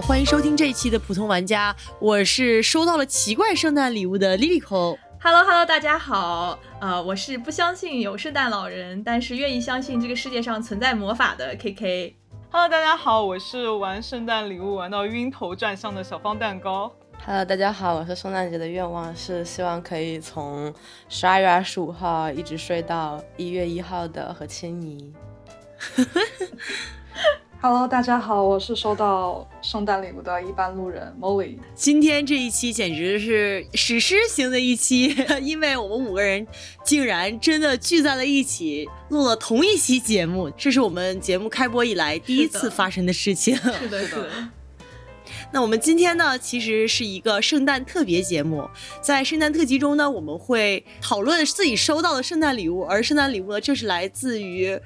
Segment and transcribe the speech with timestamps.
[0.00, 4.96] 欢迎收听这一期的普通玩家，我是收到了奇怪圣诞礼物的 Lilico。
[5.20, 12.14] Hello，Hello，大家好，呃，我是不相信有圣诞老人，但是愿意相信这个世界上存在魔法的 KK。
[12.50, 16.92] Hello，大家好，我是玩圣诞礼物玩到晕头转向的小方蛋糕。
[17.26, 20.72] Hello，大家好，我是圣诞节的愿望是希望可以从
[21.08, 25.12] 十二月二十五号一直睡到一月一号的何千妮。
[27.60, 31.56] Hello，大家好，我是收到圣诞礼物的一般路人 Molly。
[31.74, 35.12] 今天这一期简直是史诗型的一期，
[35.42, 36.46] 因为我们五个人
[36.84, 43.56] 竟然真的聚在了一起，录了同一期节目，这是我们节目开播以来第一次发生的事情。
[43.58, 44.28] 是的，是的。
[45.50, 48.70] 那我们今天呢，其实是一个圣诞特别节目，
[49.02, 54.80] 在圣诞特辑中呢，我们会讨论自己收到的圣诞礼物，而圣诞礼物呢，正是来自于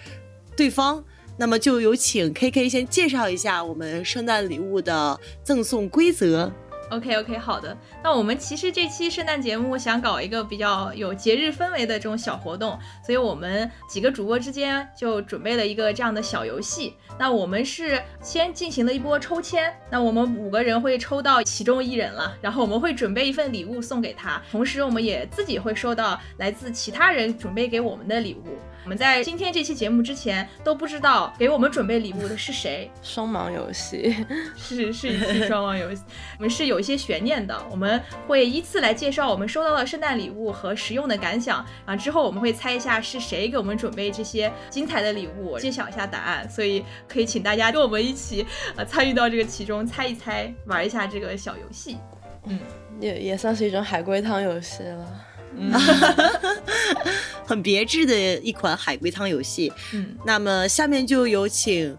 [0.56, 1.04] 对方。
[1.42, 6.52] 那么就有请 K K 先介绍一下我们圣诞礼物的赠送规则。
[6.88, 7.76] OK OK，好的。
[8.04, 16.94] 那我们其实这期圣诞节目想搞一个比较有节日氛围的这种小活动，所以我们几个主播之间就准备了一个这样的小游戏。
[17.18, 28.56] 那我们是先进行了一波抽签，那我们五个人会抽到其中一人了，然后我们会准备一份礼物送给他，同时我们也自己会收到来自其他人准备给我们的礼物。
[28.84, 32.90] 我们在今天这期节目之前都不知道给我们准备礼物的是谁。
[33.02, 34.14] 双盲游戏
[34.56, 36.02] 是是一期双盲游戏，
[36.38, 37.56] 我们是有一些悬念的。
[37.70, 46.48] 我们会依次来介绍我们收到的圣诞礼物和实用的感想，啊之后我们会猜一下是谁给我们准备这些精彩的礼物，揭晓一下答案。
[46.50, 48.44] 所以可以请大家跟我们一起
[48.76, 51.98] 呃参与到这个其中，猜一猜，玩一下这个小游戏。
[52.46, 52.58] 嗯，
[53.00, 55.24] 也也算是一种海龟汤游戏了。
[57.46, 59.72] 很别致的一款海龟汤游戏。
[59.92, 61.96] 嗯，那么下面就有请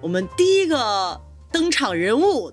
[0.00, 1.20] 我们第一个
[1.52, 2.52] 登场人物，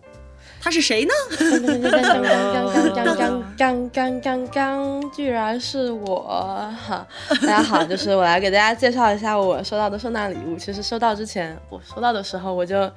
[0.61, 1.11] 他是谁呢？
[1.37, 6.71] 刚刚刚刚刚刚刚刚刚刚刚，居然是我！
[6.85, 7.07] 哈，
[7.41, 10.57] 大家好，就是我来给大家介绍一下我收到的圣诞礼物。
[10.57, 12.89] 其实收到之前，我收到的时候我就。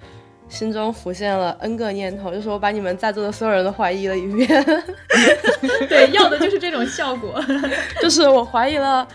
[0.50, 4.62] 心中浮现了 N 个念头，就是我把你们在座的所有人都怀疑了一遍。
[5.88, 7.42] 对，要的就是这种效果。
[8.02, 9.06] 就是我怀疑了，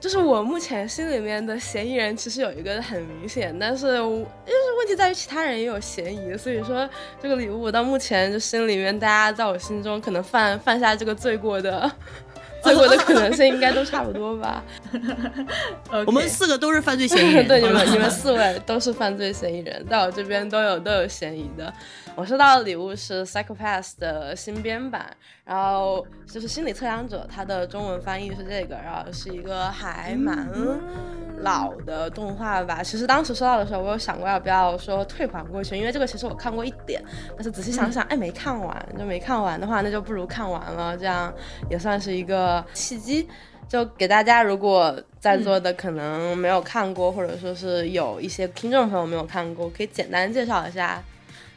[0.00, 6.88] 就是我目前心里面的嫌疑人其实有一个很明显，但是就是问题在于其他人也有嫌疑，所以说
[7.22, 11.90] 这个礼物到目前就心里面大家在我心中可能犯犯下这个罪过的。
[12.64, 14.64] 罪过的可能性应该都差不多吧。
[16.06, 21.72] 我们四个都是犯罪嫌疑人， 对你们，你们四位都是犯罪嫌疑人，在我这边都有都有嫌疑的。
[22.16, 25.04] 我收到的礼物是 Psychopath 的新编版，
[25.44, 30.48] 然后就是心理测量者，它的中文翻译是这个，然后是一个还蛮
[31.40, 32.84] 老的动画吧。
[32.84, 37.02] 其实当时收到的时候，我有想过要不要说退还过去，因为这个其实我看过一点，
[37.34, 41.34] 但是仔细想想，哎，没看完，就没看完的话，那就不如看完了，这样
[41.68, 43.26] 也算是一个契机。
[43.66, 51.02] 就给大家，如果在座的可能没有看过，或者说是有一些听众朋友没有看过，可以简单介绍一下。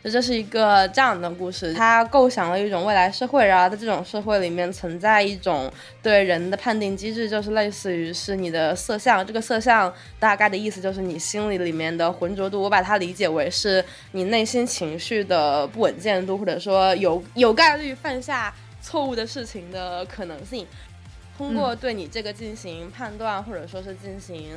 [0.04, 5.70] 这是一个这样的故事，他构想了一种未来社会，然后在这种社会里面存在一种
[6.02, 9.26] 对人的判定机制，就是类似于是你的色相。
[9.28, 20.66] 这个色相大概的意思就是你心里里面的浑浊度，我把它理解为是你内心情绪的不稳健度，或者说有有概率犯下错误的事情的可能性。
[21.38, 24.48] 通过对你这个进行判断，或者说是进行。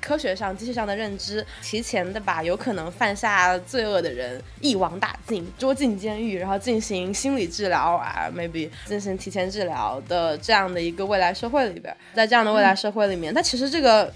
[0.00, 14.14] 科学上、机器上的认知，提前的把有可能犯下罪恶的人一网打尽，捉进监狱，然后进行心理治疗啊，maybe 进行提前治疗的这样的一个未来社会里边，在这样的未来社会里面，它其实这个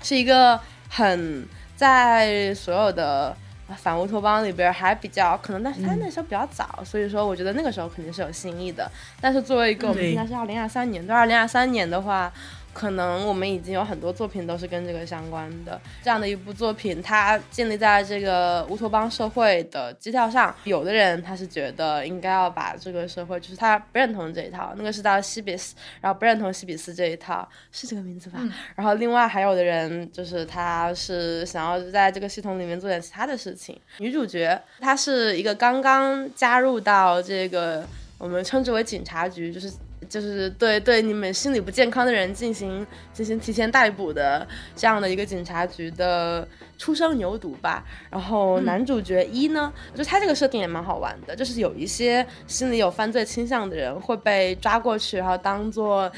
[0.00, 1.44] 是一个很
[1.74, 3.36] 在所有的
[3.76, 8.90] 反乌托邦里边还比较可能，但是他那时候比较早，所以说我觉得那个时候肯定是有新意的。
[9.20, 12.32] 但是作为一个我们现在是二零二三年，对二零二三年的话。
[12.72, 20.54] 可能我们已经有很多作品都是跟这个相关的，这样的一部作品，它建立在这个乌托邦社会的基调上。
[20.64, 28.38] 有的人他是觉得应该要把这个社会，就是他不认同这一套，那个是叫西比斯，然后不认同西比斯这一套，是这个名字吧？
[28.76, 33.78] 然后另外还有的人就是他是想要在这个系统里面做点其他的事情。
[33.98, 37.84] 女主角她是一个刚刚加入到这个
[38.16, 39.72] 我们称之为警察局，就是。
[40.10, 44.46] 就是对对你们心理不健康的人进行进行提前逮捕的
[44.76, 46.46] 这样的一个警察局的
[46.76, 47.82] 初生牛犊吧。
[48.10, 56.12] 然后男主角一呢，就他这个设定也蛮好玩的，就是有一些心里有犯罪倾向的人会被抓过去，然后当做。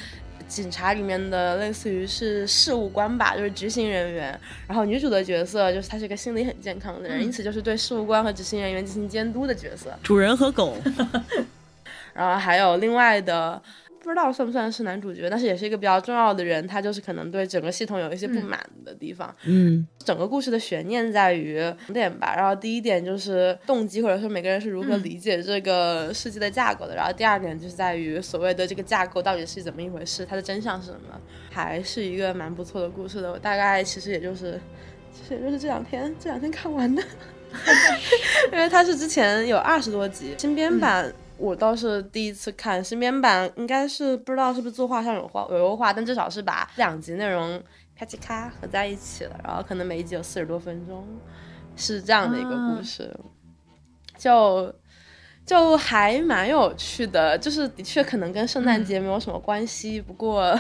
[0.49, 4.39] 警察里面的类似于是事务官吧，就是执行人员。
[4.67, 9.91] 然后女主的角色就是她是一个心理很健康的人，因此就是对事务官和执行人员进行监督的角色。
[10.03, 10.77] 主人和狗，
[12.13, 13.63] 然后还有另外的。
[14.03, 16.67] 不知道算不算是男主角，但是也是一个比较重要的人。
[16.67, 19.33] 他就是可能对整个系统有一些不满的地方。
[19.45, 22.35] 嗯，整个故事的悬念在于两点吧。
[22.37, 26.97] 然后第一点就是动机，或者说每个人是如何理解这个世界的架构的。
[26.97, 31.21] 然后第二点就是在于所谓的这个架构到底是怎么一回事，它的真相是什么。
[31.51, 33.31] 还是一个蛮不错的故事的。
[33.31, 34.61] 我大概其实也就是，
[35.15, 37.01] 其实也就是这两天这两天看完的，
[38.51, 41.13] 因为它是之前有二十多集新编版。
[41.43, 47.61] 我倒是第一次看新编版，应该是不知道是不是作画上有画有优化，但至少是把两集内容
[47.97, 51.05] 啪叽咔合在一起了，然后可能每一集有四十多分钟，
[51.75, 53.13] 是这样的一个故事，
[54.17, 54.73] 就。
[55.45, 60.59] 就还蛮有趣的，就是的确可能跟圣诞节没有什么关系，不过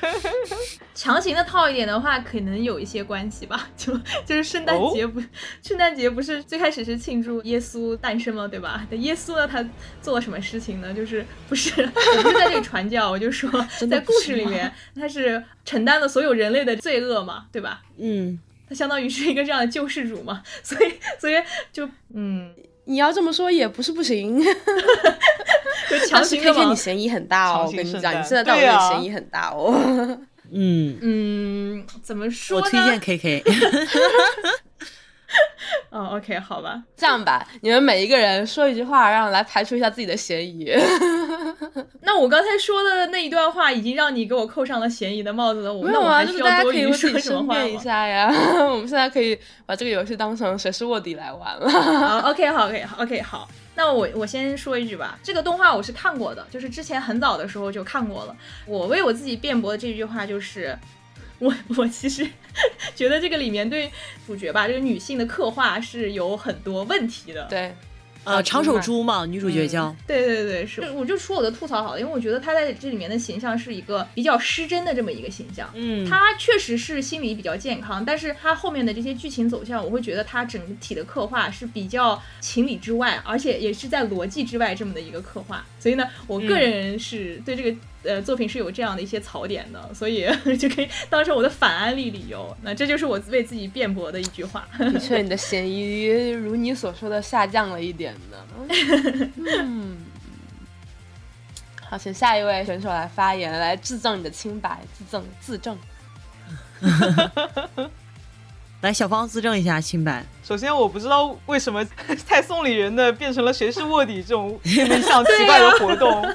[0.94, 3.68] 强行的套一点的话，可能有一些关系吧。
[3.76, 5.20] 就就是圣诞节不，
[5.62, 8.46] 圣诞节不是最开始是庆祝耶稣诞生吗？
[8.46, 8.86] 对吧？
[8.90, 9.66] 那耶稣呢，他
[10.02, 10.92] 做了什么事情呢？
[10.92, 13.50] 就是不是 我不是在这里传教，我就说
[13.90, 17.82] 在故事里面他是承担了所有人类的罪恶嘛，对吧？
[17.96, 18.38] 嗯，
[18.68, 21.34] 他相当于是一个这样的救世主嘛，所以所以
[21.72, 22.54] 就嗯。
[22.90, 24.42] 你要这么说也不是不行，
[26.08, 30.18] 强行的你嫌疑很大哦，我跟你讲，你现在到我这里嫌疑很大哦。
[30.52, 32.58] 嗯嗯，怎么说？
[32.58, 33.44] 我推荐 K K。
[35.90, 40.70] 哦， OK，好吧，这样吧，你们每一个人说一句话，让来排除一下自己的嫌疑。
[42.02, 45.72] 那我刚才说的那一段话，已经让你给我扣上了嫌疑的帽子了。
[45.72, 48.28] 我没有啊，就是大家可以说什么话一下呀。
[48.70, 51.70] 我们现在可以把这个游戏当成谁是卧底来玩了。
[51.70, 53.48] 好，OK，好，OK，OK，好。
[53.76, 58.36] 那我我先说一句吧，这个动画我是看过的，就是之前很早的时候就看过了。
[58.66, 60.76] 我为我自己辩驳的这句话就是。
[61.40, 62.24] 我我其实
[62.94, 63.90] 觉得这个里面对
[64.26, 67.44] 主角吧，这个女性的刻画是有很多问题的。
[67.50, 67.74] 对。
[68.22, 69.96] 呃，长手猪嘛，女主角叫。
[70.06, 70.82] 对对对，是。
[70.90, 75.70] 我就说我的吐槽好了，因为我觉得她在这里面的形象是一个比较失真的这么一个形象。
[75.72, 76.06] 嗯。
[76.06, 85.64] 她确实是心理比较健康，但是她后面的这些剧情走向，我会觉得她整体的刻画是比较情理之外，而且也是在逻辑之外这么的一个刻画。
[85.78, 90.26] 所以呢，我个人是对这个呃作品是有这样的一些槽点的，所以
[90.56, 92.56] 就可以当成我的反安利理由。
[92.62, 94.66] 那这就是我为自己辩驳的一句话。
[94.78, 98.38] 的确，你的嫌疑如你所说的下降了一点呢。
[99.60, 99.98] 嗯，
[101.88, 105.78] 好，请下一位选手来发言，来自证你的清白，自证自证。
[108.80, 110.24] 来，小芳自证一下清白。
[110.42, 111.84] 首先，我不知道为什么
[112.26, 116.26] 太送礼人的变成了谁是卧底这种面向奇怪的活动。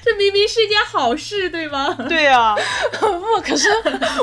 [0.04, 1.94] 这明明是一件好事，对吗？
[2.08, 2.54] 对呀，
[2.98, 3.68] 不，可是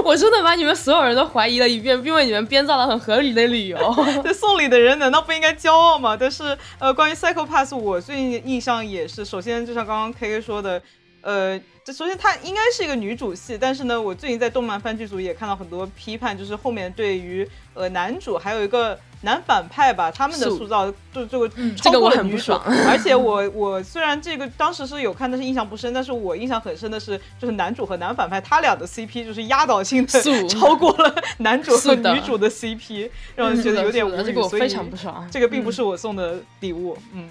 [0.03, 3.77] 我真的把你们所有人都怀疑了一遍，并为你们编造了很合理的理由。
[4.23, 6.17] 这送礼的人难道不应该骄傲吗？
[6.19, 10.81] 但是，呃，关于 Psycho Pass，我最近印象也是，首先就像刚刚 K K 说的，
[11.21, 11.59] 呃。
[11.87, 22.53] 首先，它应该是一个女主戏，但是呢，我最近在动漫番剧组也看到很多批判，就是后面对于呃男主还有一个男反派吧，他们的塑造就这个超过了女主。
[22.87, 25.91] 而且我我虽然这个当时是有看，但是印象不深。
[25.93, 34.23] 但是我印象很深的是，就是男主和男反派他俩的 CP 就是压倒性的 超过了 男主和女主的 CP，让人觉得有点无语。
[34.23, 35.27] 这个我非常不爽。
[35.31, 37.29] 这个并不是我送的礼物，嗯。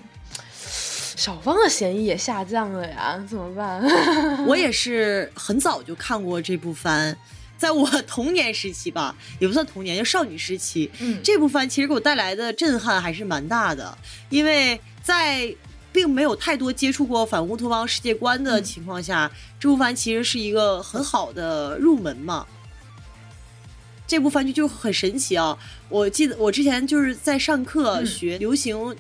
[1.17, 3.83] 小芳的嫌疑也下降了呀，怎么办？
[4.47, 7.17] 我也是很早就看过这部番，
[7.57, 10.91] 在我 童年时期吧，也不算童年，就少女时期。
[11.01, 13.97] 嗯，这部番其实给我带来的震撼还是蛮大的，
[14.31, 15.55] 因为在
[15.93, 22.47] 并没有太多接触过反乌托邦世界观的情况下，这部番其实是一个很好的入门嘛。
[24.07, 25.59] 这部番剧就很神奇啊！
[25.89, 28.97] 我记得我之前就是在上课学流行。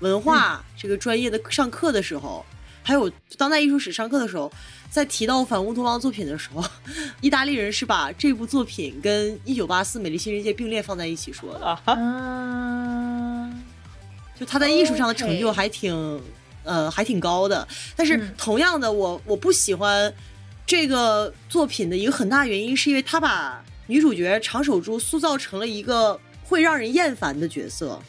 [0.00, 2.42] 文化这个专业的上课的时候，
[2.82, 4.50] 还有当代艺术史上课的时候，
[4.90, 6.64] 在提到反乌托邦作品的时候，
[7.20, 11.66] 意大利人是把这部作品跟《一九八四美丽新世界》并列放在一起说的。
[11.84, 13.52] 啊，
[14.38, 16.20] 就他在艺术上的成就还挺，
[16.64, 17.68] 呃，还挺高的。
[17.94, 20.12] 但是同样的，我我不喜欢
[20.66, 28.00] 这个作品的一个很大原因，是因为他把女主角长手珠塑造成了一个会让人厌烦的角色。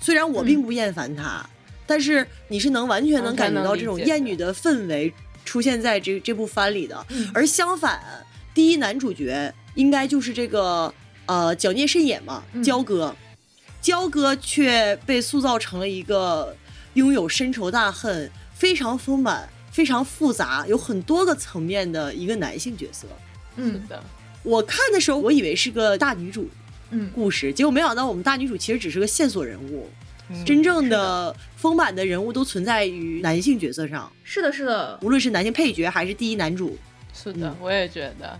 [0.00, 1.44] 虽然我并不厌烦他，
[1.86, 4.52] 但是你是能完全能感觉到这种厌女的。
[4.54, 5.12] 氛围
[5.44, 7.06] 出现在这这部番里的。
[7.34, 8.00] 而相反，
[8.54, 10.92] 第一男主角应该就是这个
[11.26, 13.14] 呃矫孽深野嘛，焦哥，
[13.82, 16.56] 焦哥却被塑造成了一个
[16.94, 23.06] 拥有深仇大恨、非常丰满、非常复杂，有很多个层面的一个男性角色。
[23.56, 24.02] 是嗯的，
[24.42, 26.48] 我看的时候，我以为是个大女主
[26.90, 29.90] 嗯，故事，结果没想到我们大女主其实只是个线索人物，
[30.30, 36.76] 嗯真正的丰满的人物都存在于男性角色上，是的，是的，无论是男性配角还是第一男主。
[37.14, 38.38] 是的，嗯我也觉得，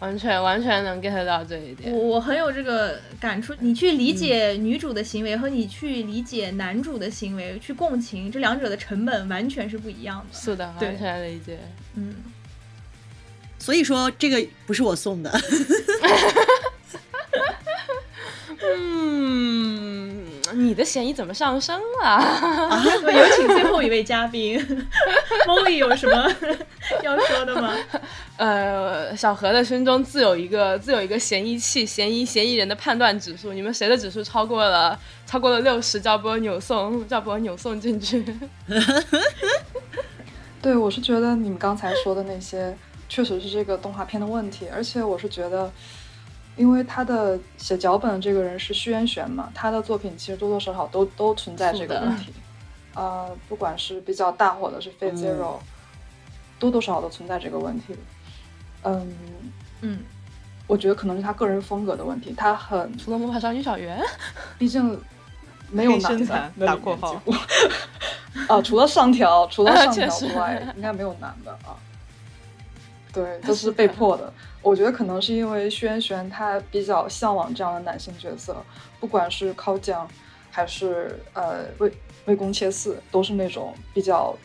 [0.00, 1.98] 完全完全能 get 到这一点我。
[2.00, 3.54] 我很有这个感触。
[3.60, 10.36] 你去理解女主的行为和你去理解男主的行为，去共情，这两者的成本完全是不一样的。
[10.36, 11.60] 是的，对完全理解。
[11.94, 12.12] 嗯，
[13.60, 15.30] 所以说这个不是我送的，
[18.76, 22.18] 嗯，你的嫌疑怎么上升了？
[22.84, 24.58] 那么有请最后一位嘉宾，
[25.46, 26.30] Molly 有什么
[27.02, 27.74] 要说的吗？
[28.36, 38.24] 呃，小何的心中自有一个自有一个嫌疑器，嫌疑嫌疑人的判断指数，你们谁的指数超过了超过了六十，就要把我扭送，就要把我扭送进去。
[40.60, 42.76] 对，我是觉得你们刚才说的那些，
[43.08, 45.70] 确实是这个动画片的问题，而且我是觉得，
[46.56, 52.32] 因为他的写脚本的这个人是虚渊玄嘛，他的作品其实多多少少都都存在这个问题，
[52.94, 55.38] 呃，不管是比较大火的是《Fate Zero》
[56.58, 57.96] 多多少少都存在这个问题。
[58.84, 59.14] 嗯，
[59.80, 59.98] 嗯，
[60.66, 64.00] 我觉得可能是他个人风格的问题，他很，除了魔法少女小圆，
[64.56, 65.00] 毕竟
[65.70, 71.74] 没有男的打括号面几乎， 啊，除了上条，除了上条之外， 应该没有男的啊。
[73.14, 74.30] 对，都是被迫的。
[74.60, 78.56] 我觉得可能是因为轩轩他比较向往这样的男性角色，
[78.98, 80.06] 不管是靠将
[80.50, 81.92] 还是呃魏
[82.24, 84.36] 魏公切嗣，都是那种比较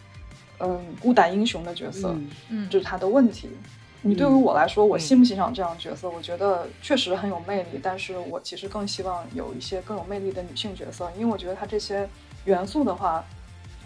[0.59, 2.09] 嗯孤胆英雄的角色。
[2.09, 3.49] 嗯嗯，这是他的问题。
[4.01, 6.09] 你对于我来说，我欣不欣赏这样的角色？
[6.09, 12.07] 我觉得确实很有魅力，但是我其实更希望有一些更有魅力的女性角色，因为我觉得他这些
[12.45, 13.21] 元素的话，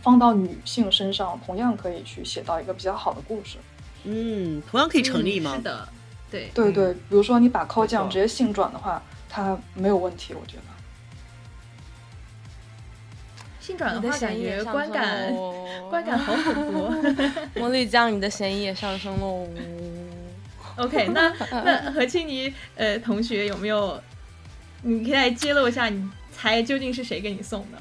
[0.04, 3.58] 放到女性身上，同样可以去写到一个比较好的故事。
[4.04, 5.56] 嗯，同样可以成立吗？
[5.56, 5.88] 是的，
[6.30, 10.64] 对，对对，比如说你把靠没错将直接性转的话，它没有问题，我觉得。
[13.60, 15.34] 性转的的话，感觉观感
[15.90, 16.94] 观感好恐怖。
[17.60, 19.48] 茉莉酱，你的嫌疑也上升喽。
[20.76, 24.02] OK，那那何青妮呃同学有没有？
[24.82, 27.78] 你可以来揭露一下，你猜究竟是谁给你送的？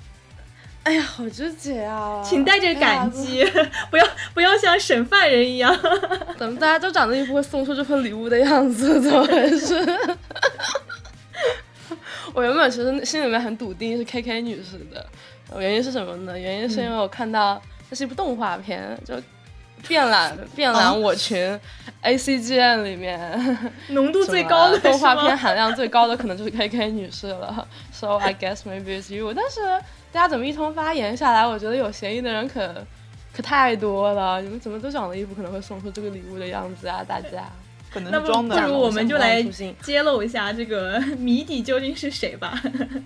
[0.85, 2.21] 哎呀，好纠结啊！
[2.25, 3.45] 请带着感激，
[3.91, 5.75] 不要不要像审犯人一样。
[6.37, 9.01] 怎么大家都长得一副会送出这份礼物的样子？
[9.01, 9.77] 怎么回事？
[12.35, 15.07] 我原本其实心里面很笃定是 K K 女士的，
[15.61, 16.39] 原因是什么呢？
[16.39, 19.15] 原因是因为我看到这是一部动画片，就
[19.87, 21.59] 变懒变懒我群
[22.01, 27.69] A C G N 里面浓度最高的动画片含量最高的可能就是 K K 女士了。
[27.93, 29.33] So I guess maybe it's you。
[29.35, 29.61] 但是
[30.12, 32.87] 大家怎么一通发言下来，我觉得有嫌疑的人可
[33.33, 34.42] 可太多了。
[34.42, 37.02] 你们怎么都长得一副可能会送出这个礼物的样子啊？
[37.02, 37.50] 大家。
[37.90, 38.69] 可能那不是装的不。
[38.69, 39.42] 如我们就来
[39.83, 42.59] 揭露一下这个谜底究竟是谁吧。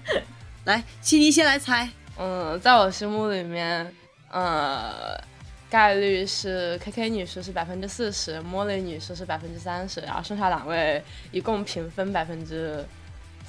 [0.64, 1.88] 来，悉尼先来猜。
[2.18, 3.92] 嗯，在我心目里面，
[4.30, 5.20] 呃，
[5.68, 12.84] 概率是 K K 女士是百分之四十，茉莉女士是百分之三十，然后剩下两位一共平分百分之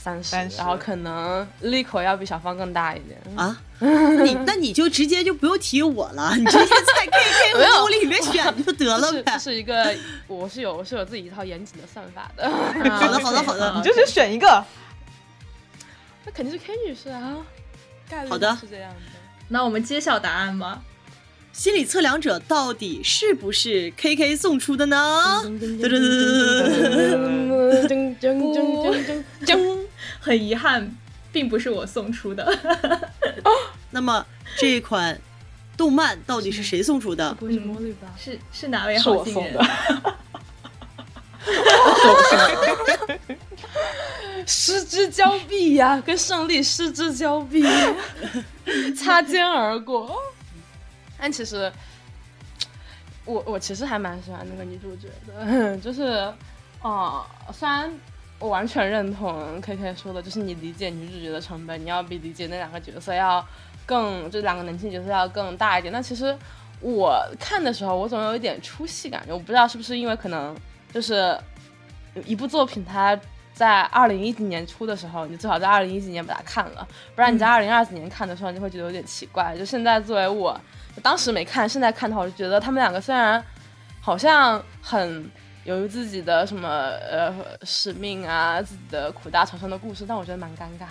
[0.08, 3.20] 三十，然后可能利口要比小芳更大一点。
[3.36, 9.40] 啊，你那你就直接就不用提我了，你直接在 K K 和没有 O 里面选就得了呗这。
[9.40, 9.94] 是一个，
[10.28, 12.50] 我是有我是有自己一套严谨的算法的。
[12.50, 13.74] 好的，好的，好的。
[13.76, 14.64] 你就是选一个，
[16.26, 17.36] 那肯定是 K 女士啊，
[18.10, 19.00] 概率好的是这样的。
[19.50, 20.82] 那我们揭晓答案吧。
[21.54, 25.42] 心理测量者到底是不是 K K 送出的呢？
[30.28, 30.94] 很遗憾，
[31.32, 32.46] 并不是我送出的。
[33.92, 34.26] 那么
[34.58, 35.18] 这一款
[35.78, 37.34] 动漫到底是谁送出的？
[37.36, 38.14] 不会是茉莉吧？
[38.20, 39.66] 是是哪位是好心人我送的？
[44.46, 47.64] 失之交臂呀，跟胜利失之交臂，
[48.96, 50.16] 擦肩而过。
[51.20, 51.72] 但其实，
[53.26, 56.32] 我我其实还蛮喜欢那个女主角的，就是，
[56.82, 57.92] 哦、虽然
[58.40, 63.46] 我完全认同 K K 说的，就是你理解女主角的成本，你要比理解那两个角色要
[63.86, 65.92] 更，就两个男性角色要更大一点。
[65.92, 66.38] 那其实
[66.80, 70.56] 我看的时候，我总有一点出戏感觉，我不知道是不是因为可能
[70.94, 71.38] 就是
[72.26, 73.20] 一部作品它。
[73.54, 79.58] 在二零一几年出的时候，你最好在二零一几年把它看了，不然你在二零二几年看的时候，你就会觉得有点奇怪。
[79.58, 80.56] 就现在作为我，
[81.02, 83.44] 当时没看，现在看的话，我就觉得他们两个虽然
[84.00, 85.28] 好像很
[85.76, 87.34] 有自己的什么呃
[87.64, 90.88] 使命啊，自己的苦大仇深的故事，但我觉得蛮尴尬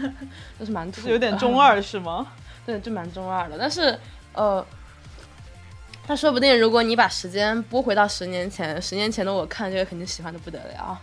[0.00, 0.12] 的，
[0.58, 2.28] 就是蛮有点中 二是吗？
[2.64, 3.58] 对，就蛮中二的。
[3.58, 3.98] 但是
[4.34, 4.64] 呃，
[6.06, 11.00] 那说不定如果你把时间拨回到十年前，十年前的我看这个肯定喜欢的不得了。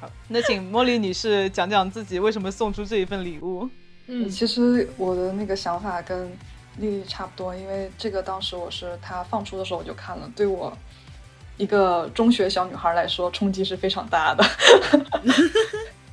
[0.00, 3.68] 好，那请茉莉女士讲讲自己为什么送出这一份礼物。
[4.06, 6.30] 嗯，其实我的那个想法跟
[6.76, 10.76] 丽丽差不多，因为这个当时我是她放出的时候我就看了，对我
[11.58, 14.44] 一个中学小女孩来说冲击是非常大的。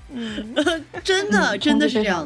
[0.10, 0.56] 嗯，
[1.04, 2.26] 真的真的是这样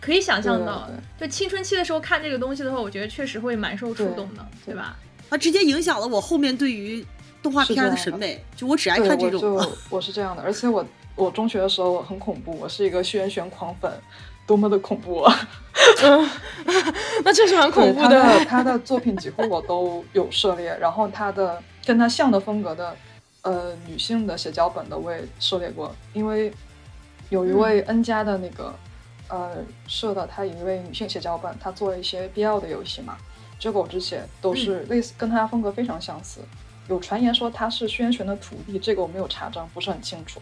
[0.00, 4.74] 可以想象到对，就青春期的时候看这个东西的话，我觉得确实会蛮受触动的，对对。
[4.74, 4.96] 吧？
[5.30, 7.04] 它直接影响了我后面对于
[7.42, 9.40] 动画片的审美，就我只爱，看这我种。
[9.40, 13.90] 就我是这样的，而且我我中学的时候我很恐怖，我是一个轩辕狂粉，
[14.46, 15.34] 多么的恐怖啊！
[17.24, 18.08] 那确实蛮恐怖的。
[18.10, 22.96] 的他的作品几乎我都有涉猎，然后他的跟他像的风格的，
[23.42, 26.52] 呃，女性的写脚本的我也涉猎过，因为
[27.30, 28.74] 有一位 N 家的那个、
[29.28, 33.16] 呃社的，他有一位女性写脚本，她做了一些 BL 的游戏嘛，
[33.58, 36.40] 这个我之前都是类似，跟他风格非常相似。
[36.88, 40.40] 有传言说他是轩辕的徒弟，这个我没有查证，不是很清楚。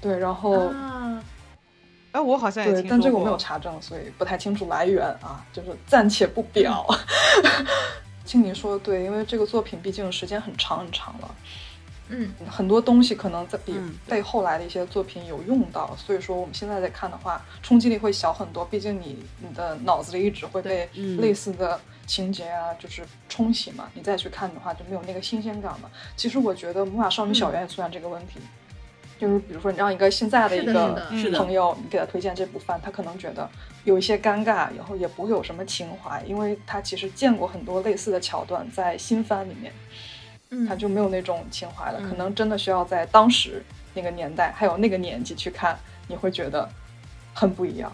[0.00, 1.20] 对，然后、啊，
[2.16, 6.86] 哎，我好像也对，但这个我没有查证，所以不太清楚来源啊，就是暂且不表。
[8.24, 11.34] 青柠说的对，因为这个作品毕竟时间很长很长了，
[12.08, 18.64] 嗯，很多东西可能在比嗯被后来的一些作品有用到，所以说我们现在在看的话，冲击力会小很多。
[18.64, 25.90] 毕竟你你的脑子里一直会被嗯类似的情节啊，就是冲洗嘛，你再去看的话就没有那个新鲜感了。
[26.16, 28.40] 其实我觉得《魔法少女小圆》也出现这个问题。
[29.18, 31.02] 就是比如说，你让一个现在的一个
[31.34, 33.48] 朋友，你给他推荐这部番，他可能觉得
[33.84, 39.72] 有一些尴尬，然后也不会有什么情怀，因为他其实见过很多类似的桥段在新番里面，
[40.50, 41.98] 嗯他就没有那种情怀了。
[42.00, 43.62] 嗯可能真的需要在当时
[43.94, 46.68] 那个年代，还有那个年纪去看，你会觉得
[47.32, 47.90] 很不一样，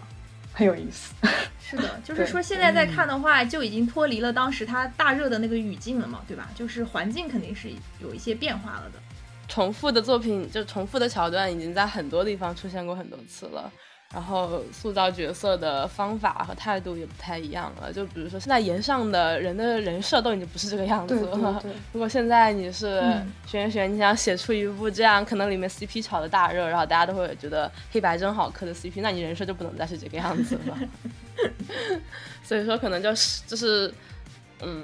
[0.51, 1.13] 很有意思。
[1.61, 6.49] 是的， 就是说现在在看的话，就已经脱离了当时它大热的那个语境了嘛，对吧？
[6.53, 7.69] 就是环境肯定是
[8.01, 8.99] 有一些变化了的。
[9.47, 13.71] 重复的作品，就重复的桥段，已经在很多地方出现过很多次了。
[14.13, 17.91] 然后塑造角色的方法和态度也不太一样了。
[17.91, 21.59] 就比如说，现在岩上的人的人设都已经不是这个样子了。
[21.63, 30.77] 对 对，如果现在你是嗯玄玄，你想写出一部这样可能里面 CP 炒的大热，然后大家都会觉得黑白真好磕的 CP，那你人设就不能再是这个样子了。
[32.45, 33.91] 所以说，可能就是就是，
[34.61, 34.83] 嗯，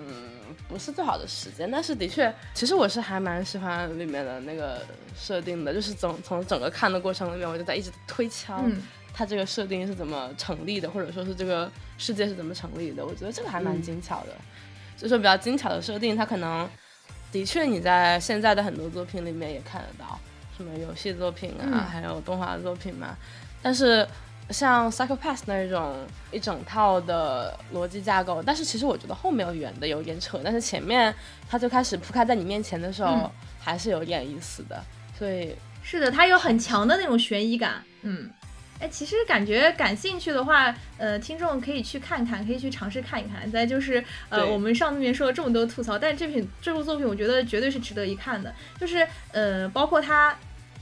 [0.69, 4.81] 不是最好的时间，但是的确，其实我是还蛮喜欢里面的那个
[5.17, 8.61] 设定的，就是从从整个看的过程里面，我就在一直推敲。
[8.63, 14.35] 嗯，它这个设定是怎么成立的，或者说是这个世界是怎么成立的，我觉得这个还蛮嗯精巧的。
[14.95, 16.69] 所以说比较精巧的设定，它可能
[17.31, 20.19] 的确你在现在的很多作品里面也看得到，
[20.55, 23.17] 什么游戏作品啊，嗯还有动画作品嘛。
[23.61, 24.07] 但是
[24.49, 25.95] 像 Psychopath 那种
[26.31, 31.13] 一整套的逻辑架构，但是其实我觉得后面有圆的有点扯，但是前面
[31.47, 33.31] 它最开始铺开在你面前的时候，嗯
[33.61, 34.81] 还是有点意思的。
[35.17, 37.83] 所以是的，它有很强的那种悬疑感。
[38.01, 38.29] 嗯，
[38.79, 43.51] 哎，其实感觉感兴趣的话，呃，听众可以去看看，可以去尝试看一看。
[43.51, 48.53] 再就是，呃，我们上面说了这么多吐槽，但是这品这部作品，我觉得绝对是值得一看的。
[48.79, 50.35] 就是，呃，包括它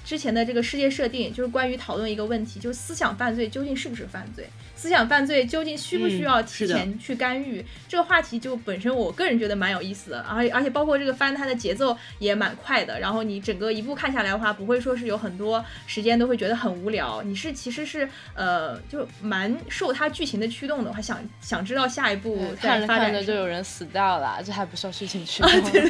[0.07, 4.47] 之前的这个世界设定，就是关于讨论一个问题，就是思想犯罪究竟是不是犯罪？
[4.73, 7.65] 思想犯罪究竟需不需要提前去干预？
[7.89, 23.13] 这个话题就本身我个人觉得蛮有意思的，而而且包括这个番它的节奏也蛮快的，然后你整个一部看下来的话，不会说是有很多时间都会觉得很无聊，你是其实是呃就蛮受它剧情的驱动的，还想想知道下一步看着在发展什么。
[23.13, 25.51] 看着就有人死掉了，这还不受剧情驱动。
[25.69, 25.89] 对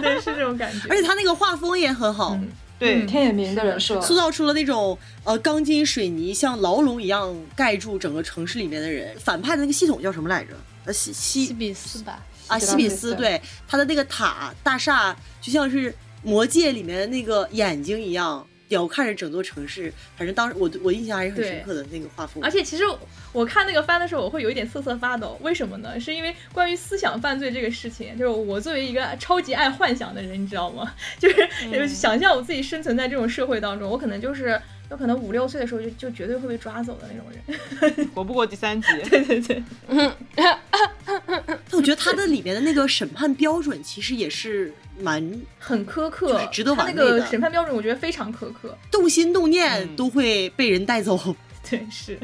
[0.00, 0.88] 对，是这种感觉。
[0.90, 2.48] 而且它那个画风也很好，嗯
[2.82, 9.16] 对，天野明的人设，塑造出了那种呃钢筋水泥像牢笼一样盖住整个城市里面的人。
[9.18, 10.50] 反派的那个系统叫什么来着？
[10.84, 19.92] 呃，西西西比斯吧，啊，西西比斯对他的那个塔大厦，就像是魔界里面的那个眼睛一样，屌看着整座城市。
[20.16, 22.42] 反正当时我我印象还是很深刻的那个画风。
[22.42, 22.84] 而且其实
[23.34, 26.00] 我看那个番的时候，我会有一点瑟瑟发抖，为什么呢？
[26.00, 30.90] 是因为关于思想犯罪这个事情，就是我作为一个超级爱幻想的人，你知道吗？
[31.20, 34.58] 就是就是想象我自己生存在这种社会当中，我可能就是
[34.90, 38.08] 有可能五六岁的时候就就绝对会被抓走的那种人。
[38.14, 38.88] 活不过第三集。
[39.10, 39.62] 对对对，
[40.34, 40.58] 但
[41.72, 48.76] 我觉得他的里面的那个审判标准其实也是蛮很苛刻，就是值得他那个玩味的审判标准，我觉得非常苛刻。
[48.90, 51.18] 动心动念嗯都会被人带走。
[51.68, 52.18] 对，是，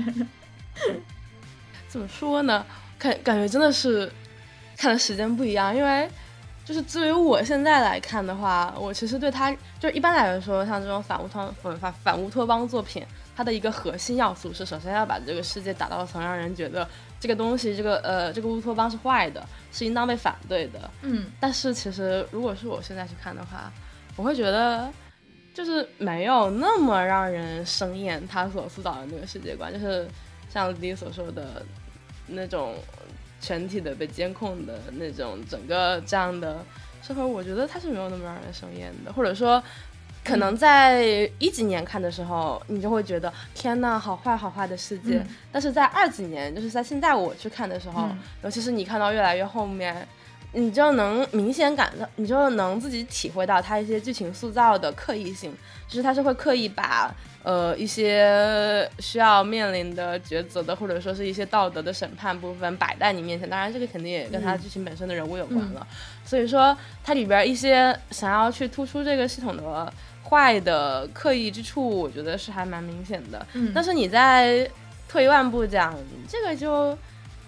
[1.89, 2.65] 怎么说呢？
[2.99, 4.11] 感感觉真的是
[4.77, 6.09] 看的时间不一样，因为
[6.65, 13.05] 就是至于我现在来看的话，我其实对他就一般来说，像这种反乌托反反反乌托邦作品，
[13.37, 16.87] 它的一个核心要素是，首先要把这个世界打造成让人觉得
[17.21, 20.91] 这个东西，这个呃这个乌托邦是坏的，是应当被反对的。
[21.03, 23.73] 嗯，但是其实如果是我现在去看的话，
[24.17, 24.89] 我会觉得
[25.53, 30.09] 就是没有那么让人生厌，他所塑造的那个世界观，就是
[30.49, 31.65] 像李所说的
[32.27, 32.77] 那种
[33.41, 36.65] 全体的被监控的那种整个这样的
[37.03, 39.63] 社会，我觉得它是没有那么让人生厌的，或者说。
[40.25, 45.25] 可能在一几年看的时候，你就会觉得天呐，好坏好坏的世界。
[45.51, 48.09] 但是在二几年，就是在现在我去看的时候，
[48.43, 50.07] 尤其是你看到越来越后面，
[50.53, 55.55] 你就能明显感到，你就能自己体会到它一些剧情塑造的刻意性，
[55.87, 57.15] 就是它是会刻意把
[57.49, 63.49] 呃一些需要面临的抉择的，或者说是一些道德的审判部分摆在你面前。
[63.49, 65.87] 当然，这个肯定也跟他剧情本身的人物有关了。
[66.25, 69.93] 所以说，它里边一些想要去突出这个系统的。
[70.29, 73.47] 坏的刻意之处，我觉得是还蛮明显的。
[73.55, 74.71] 嗯，但是你在
[75.09, 75.97] 退一万步讲，
[76.29, 76.95] 这个就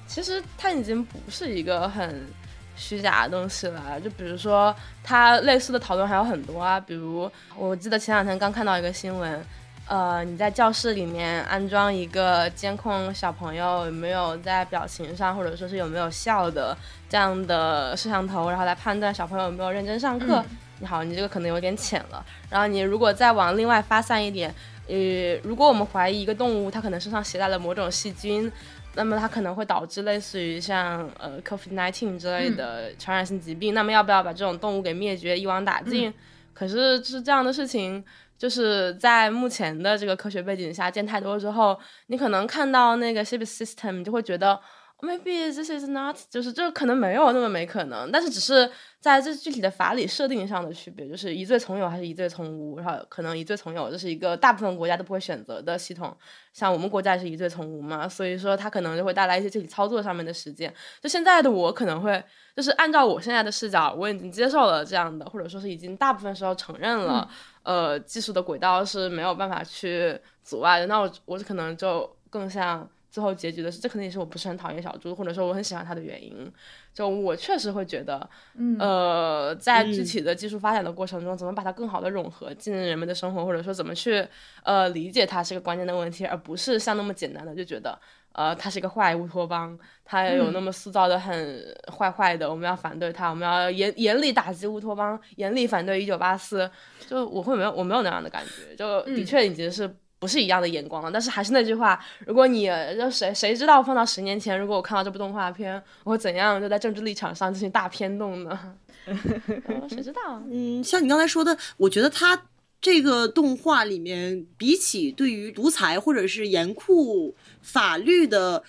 [0.06, 2.26] 其实它已经不是一个很
[2.74, 4.00] 虚假的东西了。
[4.00, 6.80] 就比如说，它类似的讨论还有很多啊。
[6.80, 9.44] 比如，我记得前两天刚看到一个新闻，
[9.90, 16.76] 呃，你在教室里面安装一个监控小朋友有没有在表情上，或者说是有没有笑的
[17.08, 20.44] 这样的摄像头，然后来判断小朋友有没有认真上课。
[20.78, 22.24] 你好，你这个可能有点浅了。
[22.48, 24.54] 然后你如果再往另外发散一点，
[24.86, 28.50] 呃，如果我们怀疑一个动物它可能身上携带了某种细菌，
[28.94, 36.14] 那么它可能会导致类似于像呃 COVID-19 之类的传染性疾病，那么要不要把这种动物给灭绝，一网打尽？
[36.54, 38.04] 可是就是这样的事情，
[38.40, 44.58] 就是在目前的这个科学背景下见太多之后，你可能看到那个 ship system，你就会觉得。
[45.02, 56.14] Maybe this is not，就是这可能没有那么没可能，但是只是在这具体的法理设定上的区别，就是疑罪从有还是疑罪从无，然后可能疑罪从有这是一个大部分国家都不会选择的系统，
[56.52, 60.70] 像我们国家也是疑罪从无嘛，所以说它可能就会带来一些具体操作上面的实践。
[61.02, 62.22] 就现在的我可能会，
[62.54, 67.26] 就是按照我现在的视角，我已经接受了这样的，或者说是已经大部分时候承认了，
[67.62, 72.88] 呃，技术的轨道是没有办法去阻碍的，那我我可能就更像。
[73.12, 76.48] 最后结局的是，这可能也是我不是很讨厌小猪，或者说我很喜欢它的原因。
[76.94, 78.30] 就我确实会觉得，
[78.78, 84.24] 呃，在具体的技术发展的过程中，怎么把它更好的融合进人们的生活，或者说怎么去
[84.62, 87.98] 呃理解它是个关键的问题，而不是像那么简单的就觉得，
[88.32, 96.70] 呃，他是一个坏乌托邦，它有那么塑造的很坏坏的，我们要反对他，我们要严严厉打击乌托邦，严厉反对一九八四。
[97.08, 99.94] 就我会没有我没有那样的感觉，就的确已经是。
[100.20, 108.76] 不是一样的眼光了，但是还是那句话，如果你就谁谁知道放到十年前，如果我看到这部动画片，我会怎样就在政治立场上进行大偏动呢？
[109.88, 110.20] 谁知道？
[110.52, 112.38] 嗯，像你刚才说的，我觉得它
[112.80, 118.64] 这个动画里面，比起对于独裁或者是严酷法律的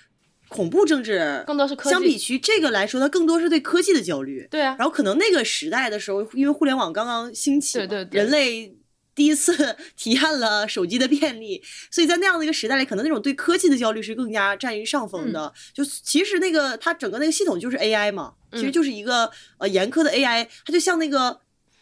[0.49, 1.89] 恐怖政治，更多是科技。
[1.91, 4.47] 相比于这个来说，它更多是对科技的焦虑。
[4.51, 4.75] 对啊。
[4.77, 8.75] 然后可能那个时代的时候，因为互联网刚刚兴起，对对对，人类。
[9.13, 15.53] 第一次 体验了手机的便利，所以在那样的一个时代里，可能那种对科技的焦虑是更加占于上风的。
[15.73, 21.41] 就其实那个它整个那个系统就是 AI 嘛，其实就是一个呃严苛的 AI，它就像那个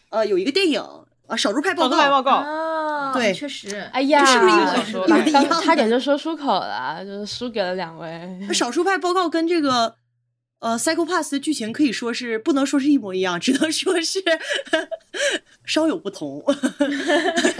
[0.10, 0.82] 呃有一个电影
[1.30, 5.62] 啊《少数派报告》少数派报告啊，对，确实，哎呀，是不是一样？
[5.62, 8.08] 差点就说出口了，就是输给了两位。
[8.54, 9.96] 《少数派报告》跟这个。
[10.62, 14.22] 呃，Psycho Pass 的剧情可以说是不能说是一模一样，只能说是
[15.63, 16.44] 稍有不同。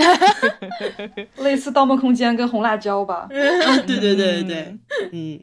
[1.40, 3.26] 类似《盗梦空间》跟《红辣椒》吧。
[3.32, 4.78] 对对对对对，
[5.14, 5.40] 嗯。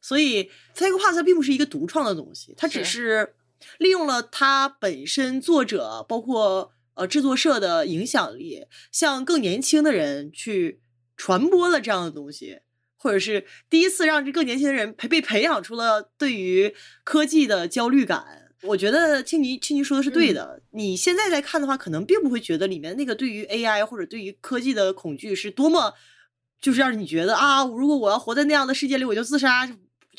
[0.00, 3.34] 所以 Psycho Pass 并不是一个独创的东西，它只是
[3.76, 10.82] 利用了它本身作者包括呃制作社的影响力，向更年轻的人去
[11.16, 12.58] 传播了这样的东西。
[13.00, 20.60] 或者是第一次让这更年轻的人培被培养出了对于科技的焦虑感，我觉得青尼青尼说的是对的。
[20.72, 25.94] 你现在在看的话，可能并不会觉得里面那个对于 AI 或者对于科技的恐惧是多么，
[26.60, 29.74] 就是让你觉得啊，如果我要活在那样的世界里，我就自杀，就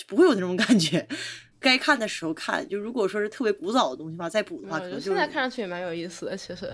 [0.07, 1.05] 不会有那种感觉。
[1.59, 6.37] 该看的时候看，就如果说是特别古早的东西吧，再补的话，可能现在看上去也蛮有意思的。
[6.37, 6.71] 其实，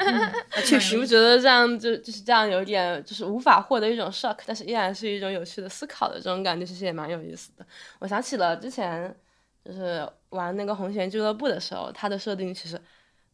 [0.64, 7.66] 确实，不觉得这样就就是这样，有点就是无法获得一种 shock，但是依然是一种有趣的思考的这种感觉，其实也蛮有意思的。
[8.00, 9.14] 我想起了之前
[9.64, 12.78] 就是玩那个红弦俱乐部的时候，它的设定其实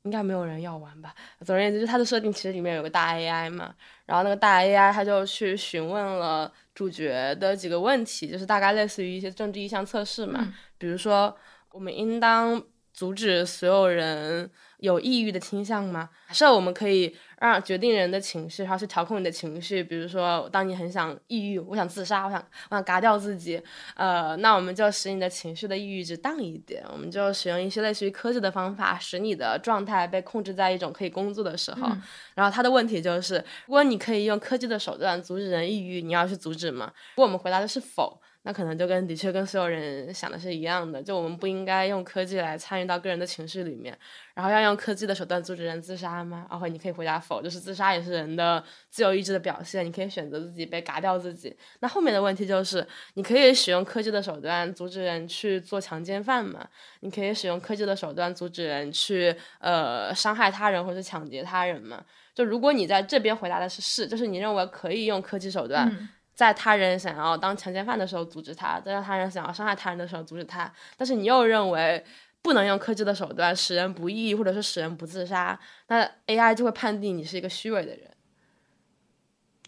[0.04, 1.14] 应该没有人要玩吧。
[1.44, 3.74] 总而言之，就它的设定其实里面有个大 AI 嘛，
[4.06, 10.54] 然后那个大 AI 它就去询问了主角的几个问题，就是大概类似于一些政治意向测试嘛。
[10.78, 11.36] 比如说，
[11.70, 12.62] 我们应当
[12.92, 16.10] 阻止所有人有抑郁的倾向吗？
[16.26, 17.16] 还是我们可以
[17.48, 19.84] 让决定人的情绪，然后去调控你的情绪。
[19.84, 23.62] 比如说，当你很想抑郁，我想自杀，我想我想嘎掉自己，
[23.96, 31.88] 呃，那我们就使你的情绪的抑郁值淡一点，我们就使用一些类似于科技的方法，使你的状态被控制在一种可以工作的时候。
[32.34, 36.92] 然后他的问题就是，如果你可以用科技的手段阻止人抑郁，你要去阻止吗？
[37.14, 38.20] 如果我们回答的是否。
[38.46, 43.98] 那可能就跟的确跟所有人想的是一样的，就我们不应该用科技来参与到个人的情绪里面，
[44.34, 46.46] 然后要用科技的手段阻止人自杀吗？
[46.50, 51.56] 然后你可以回答否，就是自杀也是人的自由意志的表现，你可以选择自己被嘎掉自己。
[51.80, 56.68] 那后面的问题就是，你可以使用科技的手段阻止人去做强奸犯吗？
[57.00, 62.04] 你可以使用科技的手段阻止人去呃伤害他人或者抢劫他人吗？
[62.34, 65.90] 就如果你在这边回答的是是，就是你认为可以用科技手段。
[66.34, 72.04] 在他人想要当强奸犯的时候阻止他，在他人想要伤害他人的时候阻止他，但是你又认为
[72.42, 78.10] 不能用科技的手段使人不义，或者是使人不自杀，那 AI 就会判定你是一个虚伪的人。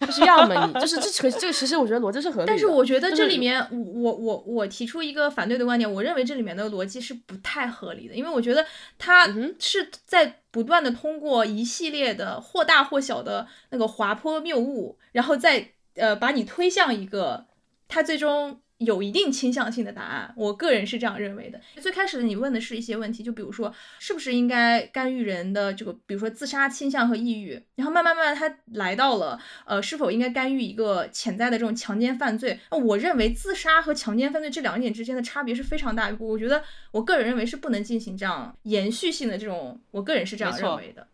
[0.00, 8.66] 就是要么你就是这可这个其实我觉得逻辑是合理的，但是我觉得这里面我我我提出一个反对的观点，我认为这里面的逻辑是不太合理的，因为我觉得
[8.98, 9.26] 他
[9.59, 15.70] 是在不断的通过一系列的或大或小的那个滑坡谬误，然后再。
[15.96, 17.46] 呃，把你推向一个
[17.88, 21.59] 他最终有一定倾向性的答案，我个人是这样认为的。
[21.80, 32.61] 最开始的你问的是一些问题，就比如说是不是应该干预人的这个，比如说自杀倾向和抑郁，然后慢慢慢慢他来到了呃，是否应该干预一个潜在的这种强奸犯罪？
[32.70, 41.06] 那我认为自杀和强奸犯罪这两点之间的差别是非常大，我觉得我个人认为是不能进行这样延续性的这种，我个人是这样认为的。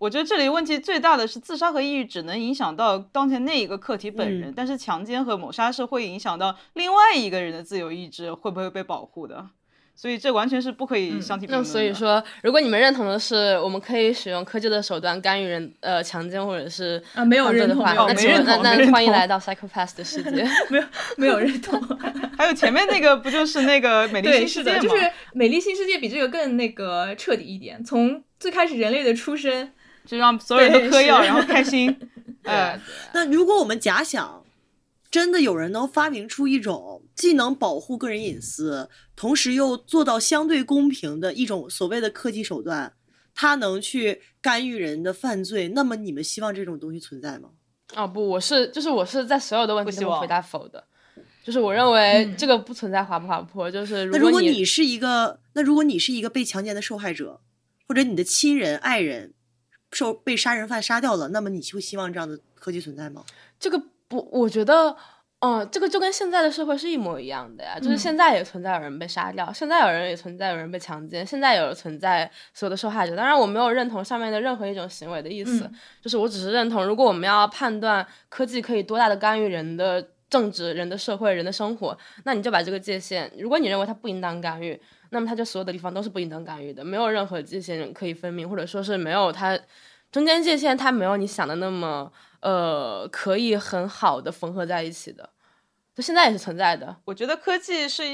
[0.00, 9.46] 我觉得这里问题最大的是自杀和抑郁只能影响到当前那一个客体本人，但是强奸和谋杀是会影响到另外一个人的自由意志会不会被保护的，
[9.94, 11.68] 所以这完全是不可以相提并论的。
[11.68, 17.92] 那所以说，如果你们认同的是我们可以使用科技的手段干预人呃强奸或者是啊没有认同，那
[18.62, 20.84] 那那欢迎来到 Psychopath 的世界， 没有
[21.18, 21.78] 没有认同。
[22.38, 24.78] 还有前面那个不就是那个美丽新世界吗？
[24.78, 29.70] 就是美丽新世界比这个更那个彻底一点，从最开始人类的出生。
[30.04, 31.94] 就让所有人都嗑药，然后开心。
[32.42, 32.80] 哎，
[33.12, 34.42] 那如果我们假想，
[35.10, 42.94] 真的有人能发明出一种既能保护个人隐私，同时又做到相对公平的一种所谓的科技手段，
[43.34, 47.50] 它能去干预人的犯罪，那么你们希望这种东西存在吗？
[47.94, 50.82] 哦不，我是就是我是在所有的问题中回答否的，
[51.44, 53.70] 就是我认为这个不存在划不滑坡。
[53.70, 57.40] 就是那如果你是一个，那如果你是一个被强奸的受害者，
[57.86, 59.34] 或者你的亲人爱人。
[59.92, 63.24] 受被杀人犯杀掉了，那么你会希望这样的科技存在吗？
[63.58, 64.96] 这个不，我觉得，
[65.40, 67.78] 嗯，这个就跟现在的社会是一模一样的呀。
[67.78, 73.16] 就是现在也存在有人被杀掉，现在有人也存在有人被强奸，现在有存在所有的受害者。
[73.16, 84.80] 当然，我没有认同上面的任何一种行为的意思，就是我只是认同，如果我们要判断科技可以多大的干预人的政治、人的社会、人的生活，那你就把这个界限，如果你认为它不应当干预。
[85.10, 89.58] 那么它就所有的地方都是不应当干预的，没有任何界限可以分明，或者说是没有它
[90.10, 95.30] 中间界限，它没有你想的那么呃可以很好的缝合在一起的，
[95.94, 96.96] 就现在也是存在的。
[97.04, 98.04] 我觉得科技是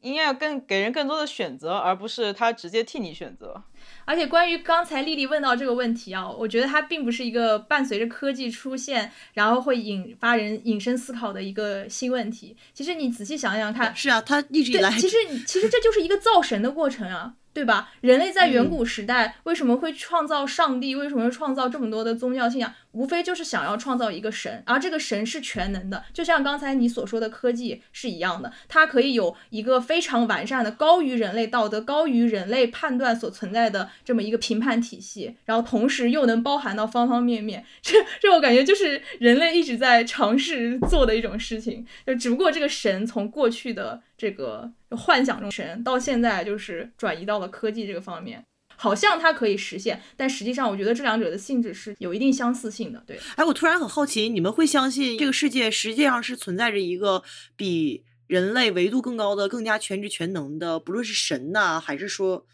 [0.00, 3.62] 应该要更给人更多的选择，而不是它直接替你选择。
[4.04, 12.56] 而且关于刚才丽丽问到这个问题啊，我觉得它并不是一个伴随着科技出现，然后会引发人引申思考的一个新问题。
[12.72, 17.34] 其实你仔细想想看，是啊，它一直以来，其实其实这就是一个造神的过程啊。
[17.54, 17.90] 对吧？
[18.00, 20.96] 人类在远古时代为什么会创造上帝？
[20.96, 22.72] 为什么会创造这么多的宗教信仰？
[22.92, 37.64] 无非就是想要创造一个神，而这个神是全能的，就像刚才你所说的科技是一样的，它可以有一个非常完善的、高于人类道德、高于人类判断所存在的这么一个评判体系，然后同时又能包含到方方面面。
[37.82, 44.02] 这这我感觉就是人类一直在尝试做的一种事情，就只不过这个神从过去的。
[44.14, 48.44] 这个幻想中神到现在就是转移到了科技这个方面，
[48.82, 53.00] 好像它可以实现，但实际上我觉得这两者的性质是有一定相似性的。
[53.06, 57.22] 对，哎，我突然很好奇，你们会相信这个世界实际上是存在着一个
[57.54, 62.44] 比人类维度更高的、更加全知全能的，不论是神呐，还是说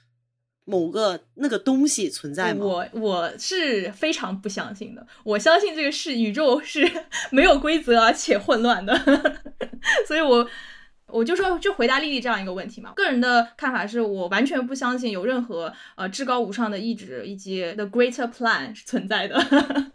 [0.67, 2.67] 某个那个东西存在吗？
[2.67, 6.87] 我我是非常不相信的，我相信这个是宇宙是
[7.33, 8.95] 没有规则而且混乱的，
[10.07, 10.47] 所以我。
[11.09, 12.93] 我就说，就回答丽丽这样一个问题嘛。
[12.95, 19.39] 个人的看法是我完全不相信有任何呃至高无上的意志以及 the greater plan 是存在的。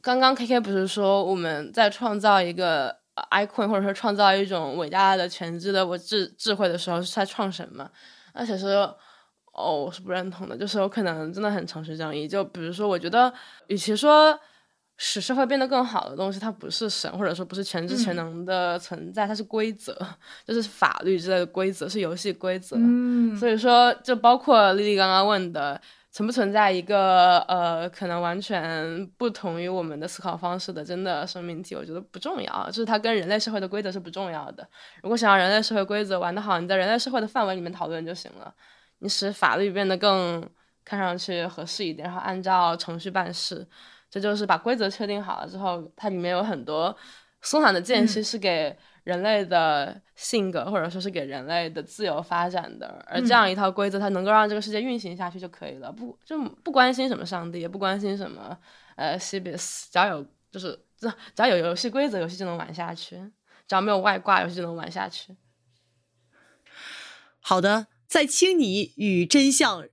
[0.00, 2.96] 刚刚 K K 不是说我们在创造一个
[3.30, 7.90] icon 或者说创造一种伟大的全知的我智智慧的时候是在创神吗？
[8.34, 8.66] 那其实
[9.52, 10.56] 哦，我是不认同的。
[10.56, 12.28] 就是有可能真的很诚实正义。
[12.28, 13.32] 就比如说，我觉得
[13.66, 14.38] 与其说
[14.98, 19.96] 使社会变得更好的东西，它不是神，或者说不是全知全能的存在，它是规则，
[20.44, 22.76] 就是法律之类的规则，是游戏规则。
[22.78, 25.80] 嗯，所以说，就包括丽丽刚刚问的。
[26.10, 31.76] 存不存在一个呃，可能完全不同于我们的思考方式的真的生命体？
[31.76, 34.66] 我觉得不重要，就是它跟人类社会的规则是不重要的。
[35.02, 38.52] 如果想要人类社会规则玩得好，你在人类社会的范围里面讨论就行了。
[39.00, 40.42] 你使法律变得更
[40.82, 43.64] 看上去合适一点，然后按照程序办事，
[44.10, 46.96] 这就是把规则确定好了之后，它里面有很多
[47.42, 48.76] 松散的间隙是给。
[49.04, 58.54] 人类的性格，或者说是给人类的自由发展的，而这样一套规则，它能够让这个世界运行下去就可以了，不就不关心什么上帝，也不关心什么
[58.96, 63.16] 呃西比斯，只要有就是 只要有游戏规则，游戏就能玩下去；
[63.66, 65.34] 只要没有外挂，游戏就能玩下去。
[67.40, 69.88] 好的，在青泥与真相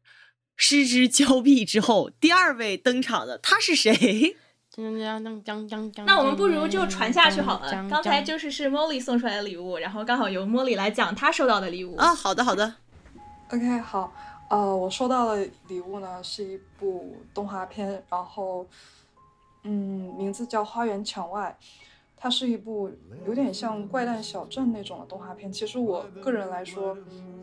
[0.55, 4.37] 失之交臂之后，第二位登场的他是谁？
[4.77, 7.87] 那我们不如就传下去好了。
[7.89, 12.13] 刚才就是是 Molly 送出来的礼物，然后刚好由 Molly 来讲她收到的礼物啊。
[12.13, 12.75] 好的，好的。
[13.51, 14.13] OK，好。
[14.49, 18.67] 呃，我收到的礼物呢是一部动画片，然后
[19.63, 21.57] 嗯，名字叫《花园墙外》，
[22.17, 22.89] 它是一部
[23.25, 25.51] 有点像《怪诞小镇》那种的动画片。
[25.51, 26.97] 其实我个人来说，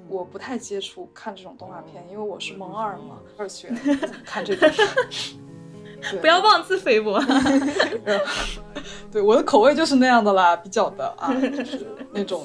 [0.09, 4.69] 我不太接触看这种动画片，因为我是萌二嘛，二次元不怎么看这种。
[6.21, 7.21] 不要妄自菲薄。
[9.13, 12.45] 对，我的口味就是那样的啦，比较的啊，就是那种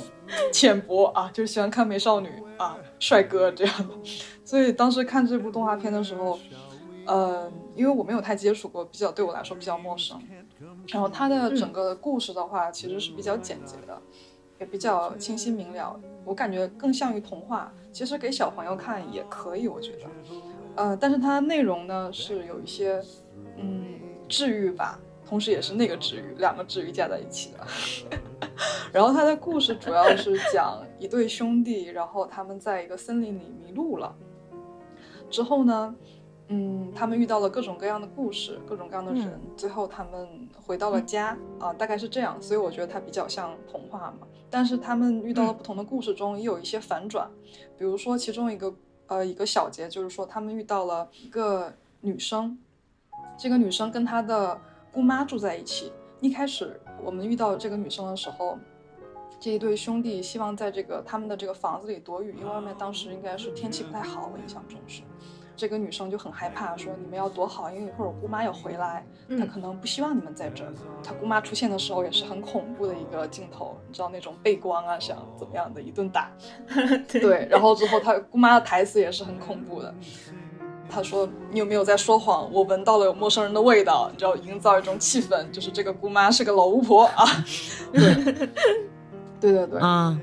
[0.53, 3.95] 浅薄啊，就是喜欢看美少女啊、帅哥这样的。
[4.45, 6.37] 所以当时看这部动画片的时候，
[7.07, 10.21] 呃，因为我没有太接触过，比较对我来说比较陌生。
[10.87, 14.01] 然后它的整个故事的话，其实是比较简洁的，
[14.59, 15.99] 也比较清晰明了。
[16.25, 20.01] 我感觉更像于童话，其实给小朋友看也可以，我觉得。
[20.75, 23.03] 呃，但是它内容呢是有一些。
[23.59, 27.65] 嗯，治愈吧，同时也是那个治愈，两个治愈加在一起的。
[28.93, 34.15] 然后它的故事主要是讲一对兄弟，然后他们在一个森林里迷路了。
[35.27, 35.95] 之后呢，
[36.49, 42.41] 嗯，他们遇到了各种各样的故事，各种各样的人，最后他们回到了家啊，大概是这样。
[42.41, 44.27] 所以我觉得它比较像童话嘛。
[44.49, 47.29] 但是他们遇到了不同的故事中，也有一些反转。
[47.77, 48.73] 比如说其中一个
[49.07, 52.57] 呃一个小节，就是说他们遇到了一个女生。
[53.37, 54.59] 这个女生跟她的
[54.91, 55.91] 姑妈住在一起。
[56.21, 58.57] 一开始我们遇到这个女生的时候，
[59.39, 65.03] 这一对兄弟希望在这个他们的这个房子里躲雨，因为外面当时应该是天气不太好，我印象中是。
[65.57, 69.05] 这个女生就很害怕，说你们要躲好，因为一会儿我姑妈要回来，
[69.37, 70.71] 她可能不希望你们在这儿。
[71.03, 76.31] 她姑妈出现的时候也是很恐怖的一个镜头，你知道那种背光啊，想怎么样的一顿打。
[77.09, 79.93] 对，然后之后她姑妈的台词也是很恐怖的。
[80.89, 82.49] 他说：“你有没有在说谎？
[82.49, 87.25] 我闻到了有陌生人的味道，你知道，营造一种气氛，就是这个姑妈是个老巫婆啊。
[87.91, 88.23] ”对，
[89.41, 90.17] 对对对啊！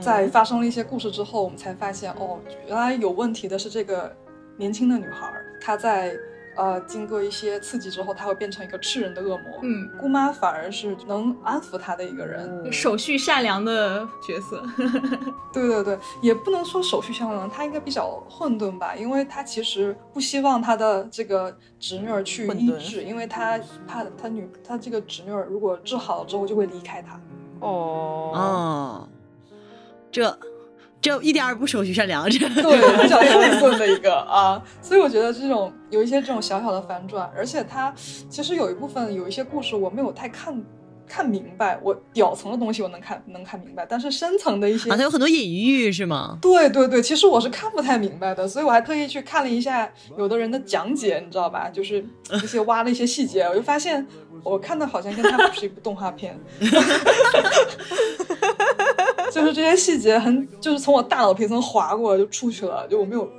[0.00, 4.10] 在发生了一些故事之后，我们才发现，哦，原来有问题的是这个
[4.58, 6.14] 年轻的女孩，她在。
[6.58, 9.60] 呃，经过一些刺激之后，她会变成一个吃人的恶魔。
[9.62, 14.60] 嗯，姑妈反而是能安抚她的一个人，手续善良的角色。
[15.54, 27.20] 对对对，也不能说手续善良，她应该比较混沌吧，因为她其实不希望她的这个侄女儿去医治，因为她怕她女她这个侄女儿如果治好了之后就会离开她。
[27.60, 29.08] 哦哦，
[30.10, 30.36] 这。
[31.00, 37.94] 就一点儿不手续善良，这对比较混混的一个啊，所以我觉得这种有一些这种小小的反转，而且它
[38.28, 40.60] 其实有一部分有一些故事我没有太看
[41.06, 46.36] 看明白，我表层的东西我能看能看明白，但是深层的一些啊，它有很多隐喻是吗？
[46.42, 51.70] 对对对，其实我是看不太明白的，所以我还特意去看了一下有的人的讲解，你知道吧？
[51.72, 52.04] 就是
[52.42, 54.04] 一些挖了一些细节，我就发现
[54.42, 56.36] 我看的好像跟它不是一部动画片。
[59.32, 63.30] 就是这些细节很，就是从我大脑皮层划过就出去了，就我没有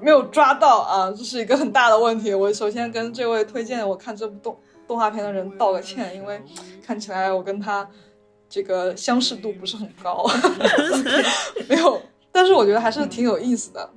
[0.00, 2.32] 没有抓到啊，这是一个很大的问题。
[2.32, 4.56] 我首先跟这位推荐我看这部动
[4.86, 6.40] 动画片的人道个歉，因为
[6.84, 7.88] 看起来我跟他
[8.48, 10.24] 这个相似度不是很高，
[11.68, 13.90] 没有，但是我觉得还是挺有意思的。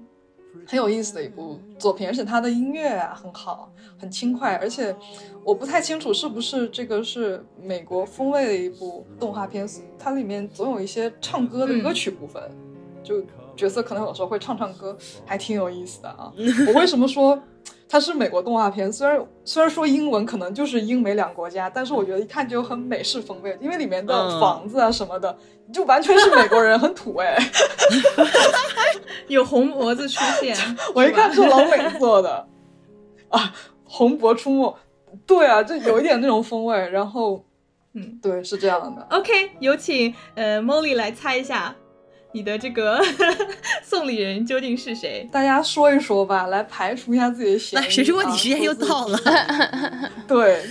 [0.69, 4.95] 很有意思的一部作品，而且它的音乐啊很好，很轻快，而且
[5.43, 9.67] 我不太清楚是不是这个是美国风味的一部动画片，
[9.97, 12.39] 它里面总有一些唱歌的歌曲部分，
[13.03, 13.19] 就
[13.55, 14.95] 角色可能有时候会唱唱歌，
[15.25, 16.31] 还挺有意思的啊。
[16.71, 17.41] 我为什么说
[17.91, 25.35] 它是美国动画片，虽然虽然说英文可能就是英美两国家，但是我觉得一看就很美式风味，因为里面的嗯房子啊什么的，
[25.73, 27.35] 就完全是美国人，很土哎。
[29.27, 30.55] 有红脖子出现，
[30.93, 32.47] 我一看是老美做的
[33.29, 34.75] 啊，红脖出没，
[35.25, 36.77] 对啊，就有一点那种风味。
[36.89, 37.43] 然后，
[37.93, 39.07] 嗯，对，是这样的。
[39.09, 41.75] OK，有请呃 Molly 来猜一下
[42.31, 43.01] 你的这个
[43.83, 45.27] 送礼人究竟是谁？
[45.31, 47.85] 大家说一说吧，来排除一下自己的嫌疑。
[47.85, 49.19] 来，谁说啊你时间又到了？
[50.27, 50.63] 对，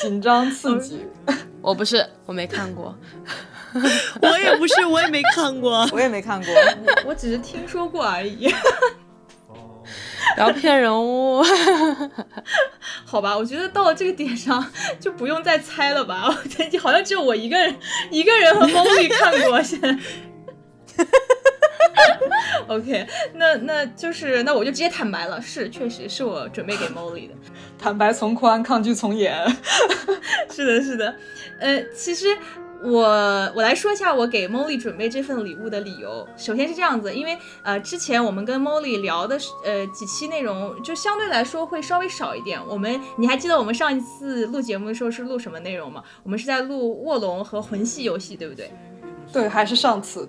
[0.00, 1.04] 紧张刺激。
[1.60, 2.96] 我不是，我没看过。
[4.22, 5.86] 我也不是，我也没看过。
[5.92, 6.54] 我也没看过。
[7.04, 8.48] 我只是听说过而已。
[10.36, 11.44] 不要骗人物。
[13.04, 14.64] 好吧，我觉得到了这个点上
[14.98, 16.24] 就不用再猜了吧。
[16.26, 17.76] 我好像只有我一个人，
[18.10, 19.62] 一个人和 Molly 看过。
[19.62, 19.94] 现在。
[22.66, 27.34] OK，那那就是那我就直接坦白了，是确实是我准备给 Molly 的。
[27.78, 29.36] 坦白从宽，抗拒从严。
[30.50, 31.14] 是的，是的，
[31.60, 32.26] 呃，其实
[32.82, 33.02] 我
[33.54, 36.26] 我来说一下我给 Molly 准备这份礼物的理由。
[36.36, 42.58] 首先是这样子，因为呃之前我们跟 Molly 聊的是呃几期内容，就相对来说会稍微少一点。
[42.66, 46.02] 我们你还记得我们上一次录节目的时候是录什么内容吗？
[46.22, 48.72] 我们是在录卧龙和魂系游戏，对不对？
[49.32, 50.26] 对，还是上次。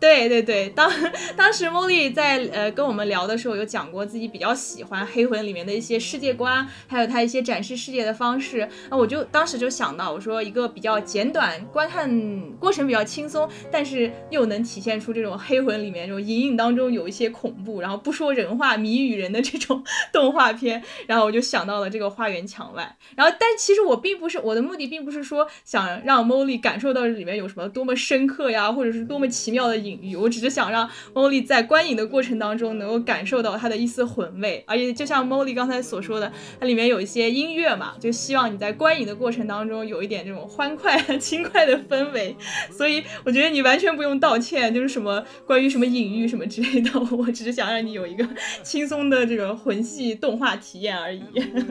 [0.00, 0.90] 对对对，当
[1.36, 8.68] 当时 Molly 在呃跟我们聊的时候，有讲过自己比较喜欢黑魂里面的一些世界观，还有它一些展示世界的方式。
[8.90, 19.82] 那我就当时就想到，我说一个比较简短、观看过程比较轻松，但是又能体现出这种黑魂里面这种隐隐当中有一些恐怖，然后不说人话、谜语人的这种
[20.12, 20.82] 动画片。
[21.06, 22.96] 然后我就想到了这个花园墙外。
[23.16, 30.16] 然后，但其实我并不是我的目的，并不是说想让 Molly 感受到里面有什么多么深刻呀，或者是多么奇妙的隐喻。
[30.16, 34.64] 我只是想让 Molly 在观影的过程当中能够感受到它的一丝魂味。
[34.66, 42.34] 而且，就像 Molly 刚才所说的，它里面有一些音乐嘛，就希望你在观影的过程当中有一点这种欢快、 轻快的氛围。
[42.70, 48.26] 所以，我觉得你完全不用道歉，就是什么关于什么隐喻什么之类的， 我只是想让你有一个
[48.62, 51.24] 轻松的这个魂系动画体验而已。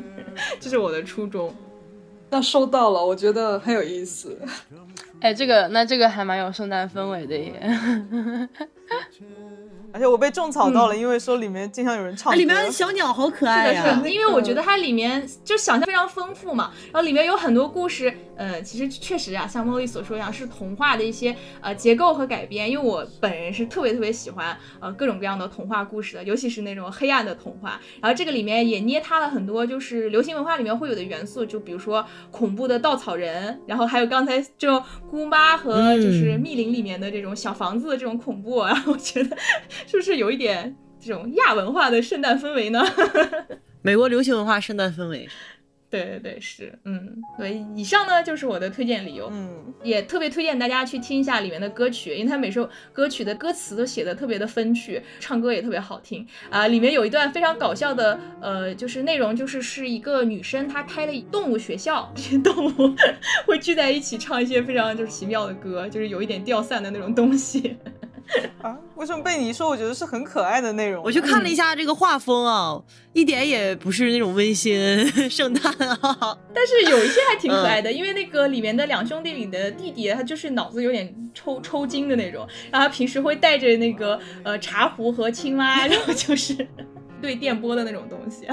[0.60, 1.54] 这是我的初衷。
[2.34, 4.36] 那收到了，我觉得很有意思。
[5.20, 7.62] 哎，这个那这个还蛮有圣诞氛围的耶。
[9.94, 22.70] 而且我被种草到了，因为说里面经常有人唱里面的小鸟好可爱是的，呀、是的，因为我觉得它里面就想象非常丰富嘛，然后里面有很多故事，呃，其实确实啊，像茉莉所说一样，是童话的一些呃结构和改编。
[22.70, 27.80] 因为我本人是特别特别喜欢呃各种各样的童话故事的，尤其是那种黑暗的童话。
[28.02, 39.38] 然后这个里面也捏塌了很多就是流行文化里面会有的元素，就比如说恐怖的稻草人，然后还有刚才这种姑妈和就是密林里面的这种小房子的这种恐怖，然 后我觉得
[39.88, 40.76] 是不是有一点。
[41.06, 42.82] 这种亚文化的圣诞氛围呢？
[43.84, 45.28] 美国流行文化圣诞氛围。
[45.94, 62.96] 对对对，是，嗯，所，以以上呢就是我的推荐理由，嗯，也特别推荐大家去听一下里面的歌曲，因为它每首歌曲的歌词都写的特别的风趣，唱歌也特别好听啊、里面有一段非常搞笑的，呃，就是内容就是是一个女生她开了动物学校，这些动物
[63.46, 67.78] 会聚在一起唱一些非常就是奇妙的歌，就是有一点掉散的那种东西。
[68.62, 71.04] 啊，为什么被你一说，我觉得是很可爱的内容？
[71.04, 72.82] 我去看了一下这个画风啊，
[73.14, 76.38] 一点也不是那种温馨圣诞啊。
[76.54, 86.68] 但是有一些还挺可爱的，因为那个里面的两兄弟里的弟弟，他就是脑子有点抽 抽筋的那种，然后他平时会带着那个呃茶壶和青蛙，然后就是
[87.22, 88.48] 对电波的那种东西。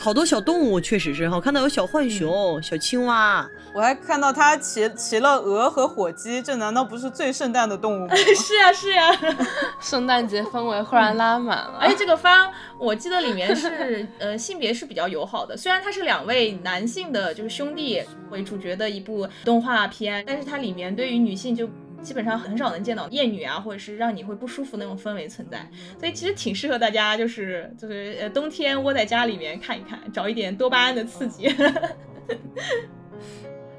[0.00, 8.16] 好多小动物确实是，我看到有小浣熊、小青蛙，我还看到他骑骑了鹅和火鸡，这难道不是最圣诞的动物吗？
[8.16, 9.12] 是 啊是啊，
[9.78, 11.78] 圣诞节氛围忽然拉满了。
[11.78, 21.68] 而且这个番我记得里面是呃性别是比较友好的，虽然它是两位男性的就是兄弟为主角的一部动画片，但是它里面对于女性就。
[22.02, 31.48] 基本上很少能见到厌女啊，或者是让你会不舒服那种氛围存在，所以其实挺适合大家，就是就是呃冬天窝在家里面看一看，找一点多巴胺的刺激。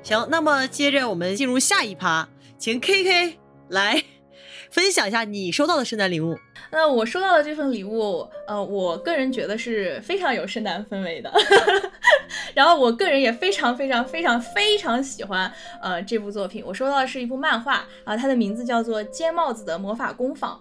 [0.03, 4.03] 行，那么接着我们进入下一趴，请 K K 来
[4.71, 6.37] 分享一下你收到的圣诞礼物。
[6.71, 11.31] 那我收到的这份礼物，呃，我个人觉得是非常有圣诞氛围的，
[12.55, 15.51] 然后我个人也非常非常非常非常喜欢
[15.81, 16.63] 呃这部作品。
[16.65, 20.57] 我收到的是一部漫画啊、它的名字叫做《尖帽子的魔法工坊》。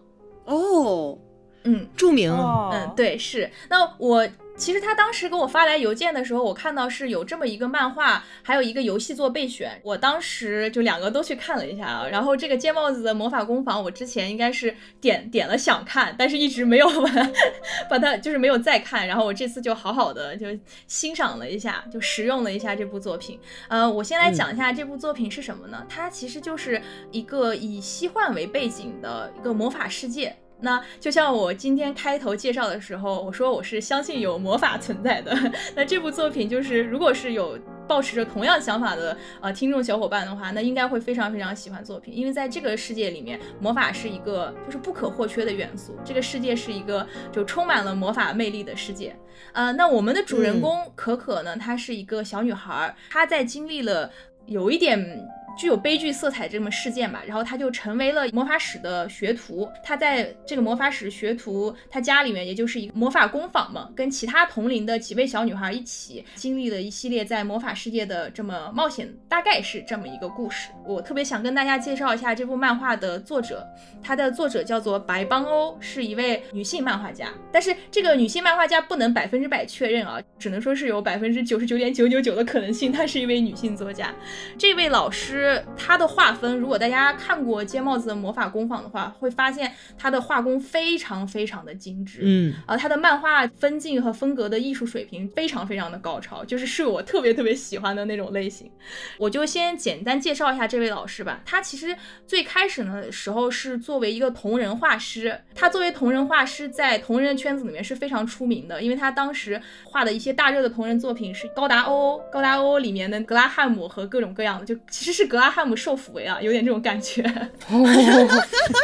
[0.52, 1.16] 哦，
[1.62, 3.48] 嗯著名，哦嗯，，对，是。
[3.68, 4.26] 那我
[4.61, 12.06] 其实他当时给我发来邮件的时候，我看到是有这么一个漫画，还有一个游戏做备选，我当时就两个都去看了一下啊。
[12.06, 17.32] 然后这个尖帽子的魔法工坊，我之前应该是点点了想看，但是一直没有把它
[17.88, 19.08] 把它就是没有再看。
[19.08, 20.46] 然后我这次就好好的就
[20.86, 23.40] 欣赏了一下，就实用了一下这部作品。
[23.68, 25.86] 呃，我先来讲一下这部作品是什么呢？
[25.88, 30.36] 它其实就是一个以西幻为背景的一个魔法世界。
[30.61, 35.36] 那就像我今天开头介绍的时候，我说我是相信有魔法存在的。
[35.74, 37.58] 那这部作品就是，如果是有
[37.88, 45.96] 抱持着同样想法的呃听众小伙伴的话，那应该会非常非常喜欢作品，因为在这个世界里面，魔法是一个就是不可或缺的元素。
[46.04, 49.16] 这个世界是一个就充满了魔法魅力的世界。
[49.52, 54.11] 呃，那我们的主人公可可呢，她是一个小女孩，她在经历了
[54.46, 55.26] 有一点。
[55.61, 59.68] 具有悲剧色彩这么事件吧，然后他就成为了魔法史的学徒。
[59.84, 70.70] 他在这个魔法史学徒，他家里面也就是一个魔法工坊嘛，跟其他同龄的几位小女孩一起经历了一系列在魔法世界的这么冒险，大概是这么一个故事。
[70.86, 73.62] 我特别想跟大家介绍一下这部漫画的作者，
[74.02, 77.28] 他的作者叫做白邦欧，是一位女性漫画家。
[77.52, 84.14] 但是这个女性漫画家不能百分之百确认啊，只能说是有百分之九十九点九九九的可能性，她是一位女性作家。
[84.56, 85.49] 这位老师。
[85.76, 98.70] 他的画风，如果大家看过《街帽子的魔法工坊》的话，会发现他的画工非常非常的精致，嗯，啊，他的漫画分镜和风格的艺术水平非常非常的高超，就是是我特别特别喜欢的那种类型。
[99.18, 101.40] 我就先简单介绍一下这位老师吧。
[101.44, 101.96] 他其实
[102.26, 115.39] 最开始的时候是作为一个同人画师，他作为同人画师在同人圈子里面是非常出名的，因为他当时画的一些大热的同人作品是高达欧，高达欧里面的格拉汉姆和各种各样的，就其实是格。
[115.39, 117.22] 拉汉姆受抚为啊，有点这种感觉。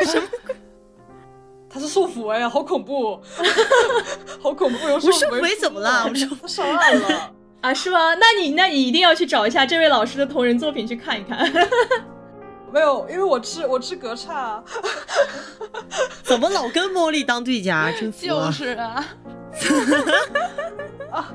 [0.05, 0.29] 什么？
[1.69, 3.21] 他是受抚为啊，好恐怖，
[4.41, 4.89] 好恐怖！
[4.89, 6.07] 有受抚为怎么了？
[6.09, 7.75] 我说他上岸了 啊？
[7.75, 8.15] 是吗？
[8.15, 11.39] 那你那你一定要去找一下这位老师的同人作品去看一看。
[12.73, 14.63] 没有，因为我吃我吃格差。
[16.23, 17.91] 怎么老跟茉莉当对家？
[17.93, 18.47] 真服了。
[18.47, 19.07] 就是啊。
[21.13, 21.33] 啊。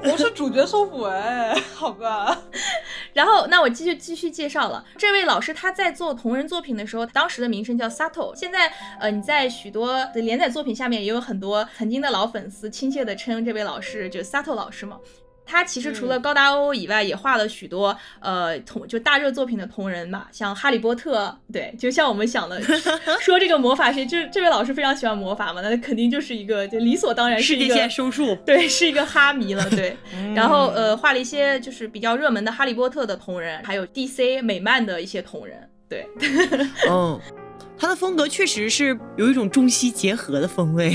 [0.00, 2.40] 我是主角受抚哎， 好吧。
[3.12, 4.84] 然后，那我继续继续介绍了。
[4.96, 8.34] 这位老师他在做同人作品的时候，当时的名声叫 Sato。
[8.34, 14.98] 现在，呃，你在许多的连载作品下面也有很多曾经的老粉丝亲切的称这位老师就 Sato 老师嘛。
[15.48, 22.60] 他其实除了高达欧以外，也画了许多呃同就大热作品的同人嘛，像哈利波特，对，就像我们想的
[23.18, 29.96] 说这个魔法师，就这位老师非常喜欢魔法嘛，那肯定就是一个就理所当然是一个收数，对，是一个哈迷了，对。
[30.36, 36.06] 然后呃画了一些就是比较热门的哈利波特的同人，还有 DC 美漫的一些同人，对。
[36.88, 37.18] 嗯，
[37.78, 40.90] 他的风格确实是有一种中西结合的风味，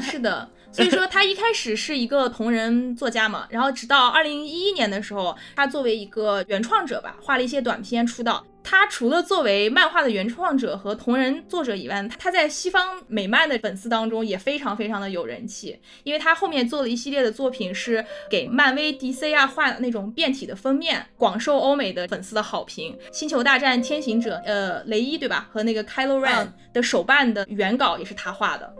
[0.00, 0.48] 是的。
[0.76, 8.44] 所以说他一开始是一个同人作家嘛，然后直到二零一一年的时候，他作为一个原创者吧，画了一些短片出道。
[8.62, 22.98] 他除了作为漫画的原创者和同人作者以外，他在西方美漫的粉丝当中也非常非常的有人气，因为他后面做了一系列的作品，是给漫威、DC 啊画那种变体的封面，广受欧美的粉丝的好评。
[23.12, 25.48] 星球大战天行者，呃，雷伊对吧？
[25.52, 28.74] 和那个 Kylo Ren 的手办的原稿也是他画的。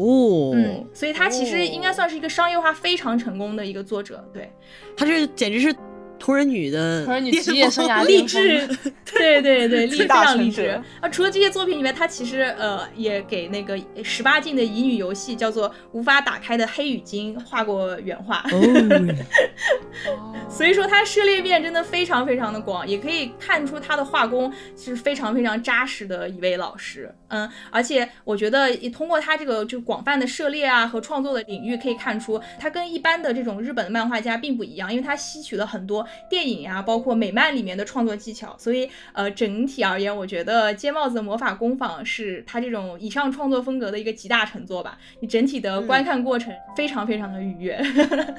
[0.00, 4.50] 哦，嗯，所以他其实应该算是一个商业化非常成功的一个作者，对，
[4.96, 5.74] 他这简直是。
[6.22, 8.68] 同人女的同人女职业生涯 励志，
[9.10, 11.08] 对对对， 励非常励志啊！
[11.08, 18.60] 除了这些作品以外，他其实呃也给那个十八禁的乙女游戏叫做《无法打开的黑羽巾》画过原画，哦
[20.46, 27.10] 所以说他涉猎面真的非常非常的广，也可以看出他的画工是非常非常扎实的一位老师。
[27.30, 36.06] 嗯，而且我觉得也通过他这个就广泛的涉猎啊和创作的领域，可以看出他跟一般的这种日本的漫画家并不一样，因为他吸取了很多。
[36.28, 44.98] 电影啊，包括美漫里面的创作技巧，所以呃，整体而言，我觉得《尖帽子的魔法工坊》是他这种以上创作风格的一个集大成作吧。
[45.20, 47.80] 你整体的观看过程非常非常的愉悦，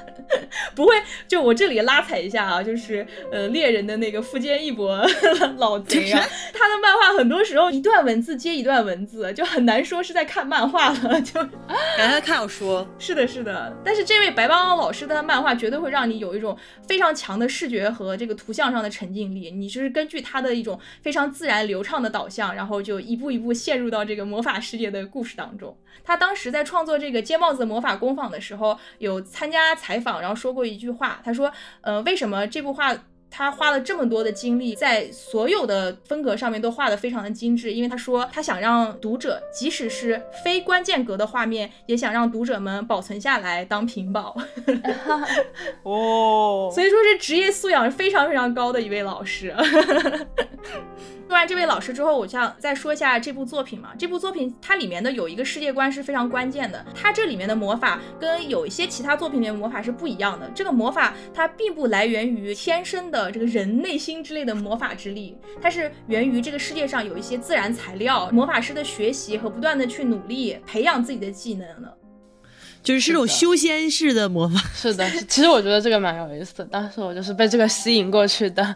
[0.75, 0.93] 不会
[1.27, 5.05] 就我这里拉踩一下啊，就是呃猎人的那个富坚义博
[5.57, 6.19] 老贼啊，
[6.53, 11.39] 他的漫画很多时候一段文字接一段文字，就很难说是在看漫画了，就
[11.95, 12.87] 感觉在看小说。
[12.97, 13.71] 是的，是的。
[13.85, 16.57] 但是这位白邦老师的漫画绝对会让你有一种
[16.87, 17.51] 非常强的。
[17.51, 25.77] 视觉和这个图像上的沉浸力，你就是根据他的一种非常自然流畅的导向，然后就一步一步陷入到这个魔法世界的故事当中。
[26.03, 31.51] 他当时在创作这个《尖帽子魔法工坊》的时候，有参加采访，然后说过一句话，他说
[31.81, 32.95] ：“呃，为什么这部画
[33.33, 44.35] 他花了这么多的精力，在所有的风格上面都画得非常的精致，因为他说他想让读者，即使是非关键格的画面，也想让读者们保存下来当屏保。
[45.83, 49.55] 哦，所以说是职业素养非常非常高的一位老师。
[51.31, 53.91] 说完这位老师之后，我想再说一下这部作品嘛。
[53.97, 60.51] 这部作品它里面的有一个世界观是非常关键的，它这里面的魔法跟有一些其他作品里面魔法是不一样的。
[60.53, 71.97] 这个魔法它并不来源于天生的这个人内心之类的魔法之力，它是源于这个世界上有一些自然材料，魔法师的学习和不断的去努力培养自己的技能的。
[72.83, 74.59] 就是是种修仙式的魔法。
[74.73, 78.75] 是的，其实我觉得这个蛮有意思的，当时我就是被这个吸引过去的。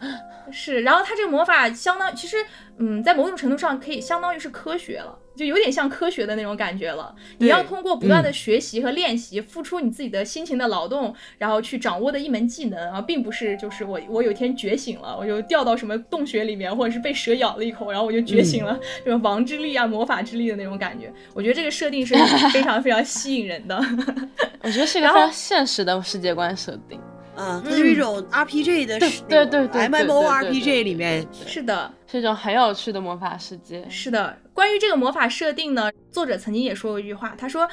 [0.52, 2.38] 是，然后它这个魔法相当，其实，
[2.78, 7.14] 嗯，在某种程度上可以相当于是科学了，就有点像科学的那种感觉了。
[7.40, 21.12] 你要通过不断的学习和练习，付出你自己的辛勤的劳动，然后去掌握的一门技能啊，并不是就是我我有一天觉醒了，我就掉到什么洞穴里面，或者是被蛇咬了一口，然后我就觉醒了， 这种王之力啊、魔法之力的那种感觉。
[21.34, 22.14] 我觉得这个设定是
[22.52, 23.76] 非常非常吸引人的。
[24.62, 27.00] 我觉得是一个非常现实的世界观设定。
[27.36, 33.86] 啊，它是一种 RPG 的，对对对对，MMORPG 里面是的，是一种很有趣的魔法世界。
[33.90, 37.68] 是的，关于这个魔法设定呢，作者曾经也说过一句话，他说，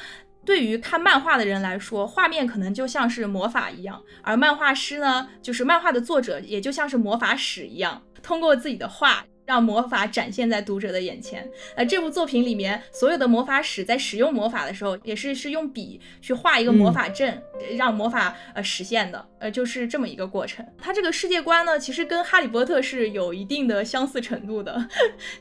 [0.45, 9.25] 对于看漫画的人来说，画面可能就像是魔法一样，而漫画师呢，就是漫画的作者，也就像是魔法使一样，通过自己的画。
[9.45, 11.49] 让魔法展现在读者的眼前。
[11.75, 17.41] 呃，这部作品里面所有的魔法使在使用魔法的时候，也是是用笔去画一个魔法阵，
[17.75, 19.25] 让魔法呃实现的。
[19.39, 20.65] 呃，就是这么一个过程。
[20.77, 24.87] 它这个世界观呢，其实跟哈利波特是有一定的相似程度的。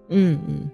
[0.09, 0.71] 嗯 嗯。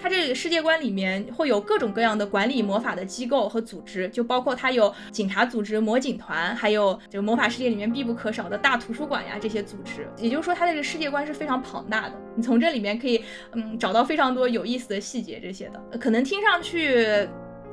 [0.00, 10.08] 它这个世界观里面会有各种各样的管理魔法的机构和组织，就包括它有警察组织、魔警团，还有这个魔法世界里面必不可少的大图书馆呀这些组织。
[10.16, 12.14] 也就是说，它的这个世界观是非常庞大的。
[12.34, 13.22] 你从这里面可以，
[13.52, 17.28] 嗯，找到非常多有意思的细节这些的，可能听上去。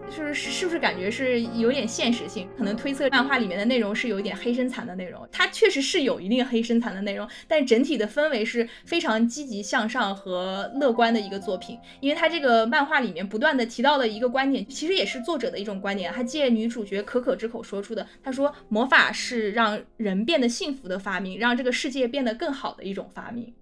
[0.09, 2.47] 就是是不是感觉是有点现实性？
[2.57, 11.77] 可能推测漫画里面的内容是有一点黑身残的内容，它确实是有一定黑身残的内容，但整体的氛围是非常积极向上和乐观的一个作品。
[11.99, 18.07] 因为它这个漫画里面不断的提到的一个观点，其实也是作者的一种观点，他借女主角可可之口说出的。
[18.23, 23.53] 他说魔法是让人变得幸福的发明，让这个世界变得更好的一种发明。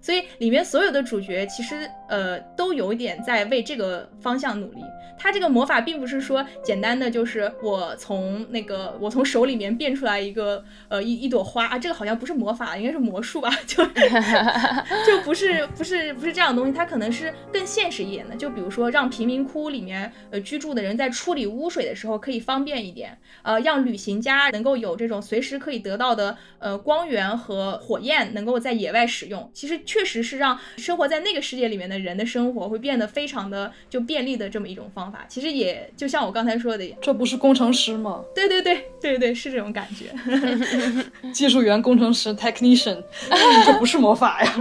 [0.00, 4.80] 所以里面所有的主角其实呃都有一点在为这个方向努力。
[5.22, 13.50] 他这个魔法并不是说简单的就是我从那个我从手里面变出来一个呃一一朵花啊，这个好像不是魔法，应该是魔术吧？
[13.66, 13.84] 就
[15.06, 18.34] 就不是不是不是这样的东西，它可能是更现实一点的。
[18.34, 29.50] 就比如说让贫民窟里面呃居住的人在处理污水的时候可以方便一点，呃让旅行家能够有这种随时可以得到的呃光源和火焰能够在野外使用。
[29.52, 29.78] 其实。
[29.90, 35.26] 确实是让生活在那个世界里面的人的生活会变得非常的就便利的这么一种方法。
[35.28, 38.22] 其实也就像我刚才说的，这不是工程师吗？
[38.32, 40.14] 对对对对对，是这种感觉。
[41.34, 43.02] 技术员、工程师 （technician），
[43.66, 44.54] 这不是魔法呀？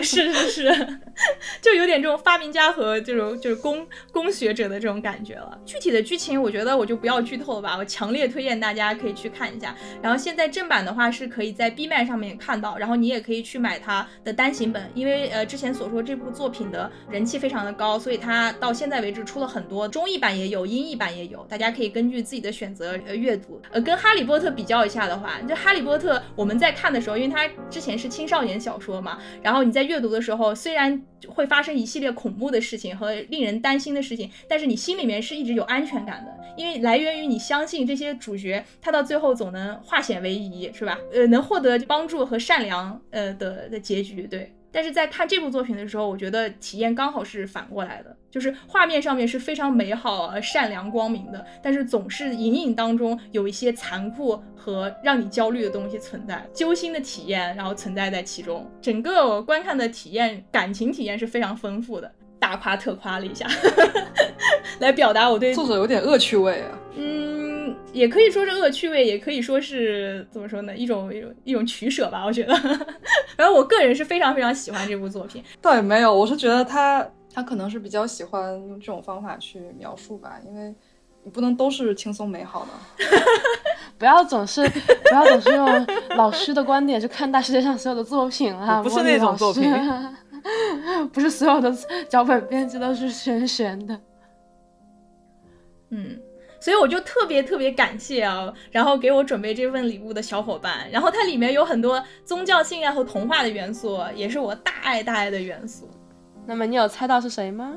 [0.00, 0.98] 是是是，
[1.60, 5.58] 就有点这种发明家和这种就是工工学者的这种感觉了。
[5.66, 7.76] 具体的剧情，我觉得我就不要剧透了吧。
[7.76, 9.74] 我强烈推荐大家可以去看一下。
[10.00, 14.67] 然后现在正版的话是可以在 B 站上面看到，然后你也可以去买它的单行。
[14.72, 23.60] 本，因为呃之前所说这部作品的人气非常的高，所以它到现在为止出了很多中译版也有，英译版也有，大家可以根据自己的选择呃阅读。
[23.70, 40.98] 呃，跟哈利波特比较一下的话，就哈利波特我们在看的时候，因为它之前是青少年小说嘛，然后你在阅读的时候，虽然会发生一系列恐怖的事情和令人担心的事情，但是你心里面是一直有安全感的，因为来源于你相信这些主角他到最后总能化险为夷，是吧？
[41.12, 44.52] 呃，能获得帮助和善良呃的的结局，对。
[44.70, 58.70] 但是在看这部作品的时候，我觉得体验刚好是反过来的，就是画面上面是非常美好、善良、光明的，但是总是隐隐当中有一些残酷和让你焦虑的东西存在，揪心的体验然后存在在其中。
[58.80, 63.46] 整个观看的体验、感情体验是非常丰富的，大夸特夸了一下，
[64.80, 66.78] 来表达我对作者有点恶趣味啊。
[66.96, 67.47] 嗯。
[67.92, 70.76] 也可以说是恶趣味，也可以说是怎么说呢？
[70.76, 72.54] 一种一种一种取舍吧，我觉得。
[73.36, 75.42] 反正我个人是非常非常喜欢这部作品。
[75.60, 80.74] 倒也没有，我是觉得他他可能是比较喜欢用这种方法去描述吧，因为
[81.22, 83.06] 你不能都是轻松美好的。
[83.98, 88.80] 不要总是不要总是用老师的观点去看待世界上所有的作品啊！
[88.82, 89.62] 不是那种作品，
[91.12, 91.72] 不是所有的
[92.08, 94.00] 脚本编辑都是玄玄的。
[95.90, 96.20] 嗯。
[96.60, 100.90] 所以我就特别特别感谢啊，然后给我准备这份礼物的小伙伴。
[100.90, 105.88] 然后它里面有很多宗教信仰和童话的元素，也是我大爱大爱的元素。
[106.46, 107.74] 那么你有猜到是谁吗？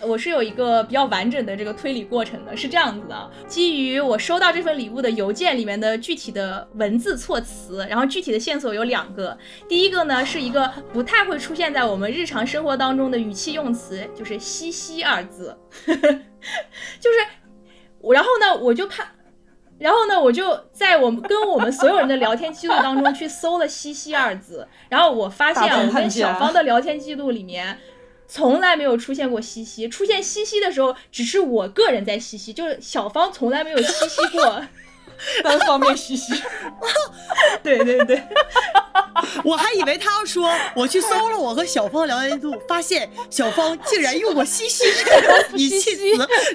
[0.00, 9.38] 我是有一个比较完整的这个推理过程的，是这样子的：基于我收到这份礼物的邮件里面的具体的文字措辞，然后具体的线索有两个。
[9.68, 15.56] 第一个呢是一个不太会出现在我们日常生活当中的语气用词，就是“嘻嘻”二字，
[15.86, 17.43] 就是我。
[18.12, 19.06] 然后呢，我就看，
[19.78, 27.78] 然后呢，我就在我们跟我们所有人的聊天记录当中去搜了“西西”二字，然后我发现我跟小芳的聊天记录里面。
[28.26, 34.64] 从来没有出现过西西，出现西西的时候，只是我个人在西西，就是小芳从来没有西西过，
[35.42, 36.32] 单方面西西。
[37.62, 38.22] 对对对，
[39.42, 46.02] 我还以为他要说，我去搜了我和小芳聊天记录，发现小芳竟然用过西西这个语气词，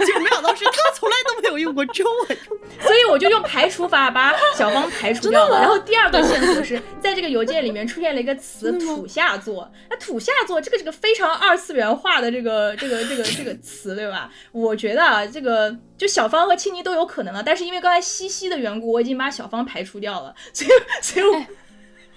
[0.06, 2.38] 结果没想到是他从来都没有用过中文，
[2.82, 5.60] 所以我就用排除法把小芳排除掉了。
[5.60, 14.30] 然后第二个线索是在这个邮件里面出现了一个词“土下座”，那土下座这个这个非常二次元化的这个这个这个这个词，对吧？
[14.52, 20.70] 我觉得啊，这个就小芳和青妮都有可能了，但是因为刚才西西的缘故，我已经把小芳排除掉了，所以
[21.04, 21.46] 所以我。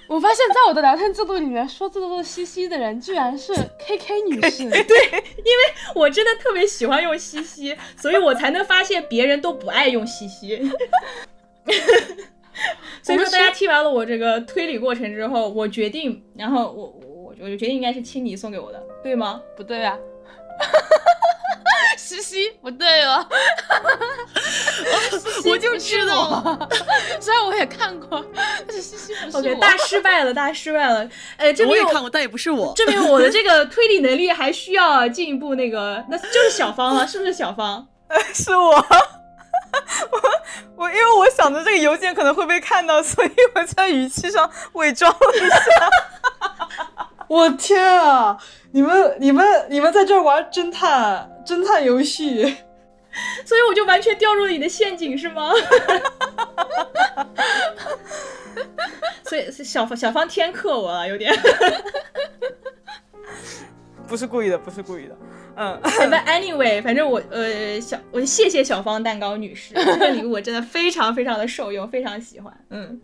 [0.08, 4.68] 我发现，在我的聊天记录里面说这个西西的人，居然是 K K 女士。
[4.68, 10.70] 对，因为我真的特别喜欢用西西，所以我才能发现别人都不爱用西西。
[13.02, 19.40] 所以说，大家听完了我这个推理过程之后，我决定，然后我我我就决定应该是青泥送给我的，对吗？
[19.56, 19.96] 不对啊。
[22.12, 23.26] 西西不对了，
[25.46, 26.68] 我就知道，
[27.20, 28.24] 虽然我也看过，
[28.66, 31.08] 但是西西不是 OK，大失败了，大失败了。
[31.36, 32.74] 呃，这我也看过，但也不是我。
[32.74, 35.54] 证明我的这个推理能力还需要进一步。
[35.54, 37.86] 那个，那就是小芳了，是不是小芳？
[38.34, 38.84] 是我，我
[40.76, 45.56] 我因为我想着这个邮件可能会被看到，所以我在语气上伪装了一下。
[47.32, 48.36] 我天啊！
[48.72, 52.42] 你们、你们、你们在这玩侦探侦探游戏，
[53.46, 55.50] 所以我就完全掉入了你的陷阱，是吗？
[59.24, 61.32] 所以小方小方天克我了，有点。
[64.06, 65.16] 不是故意的，不是故意的。
[65.56, 65.80] 嗯。
[65.82, 72.52] But anyway，反正我呃小我谢谢小方蛋糕女士，这个礼物我真的非常非常的受用，非常喜欢。
[72.68, 73.00] 嗯。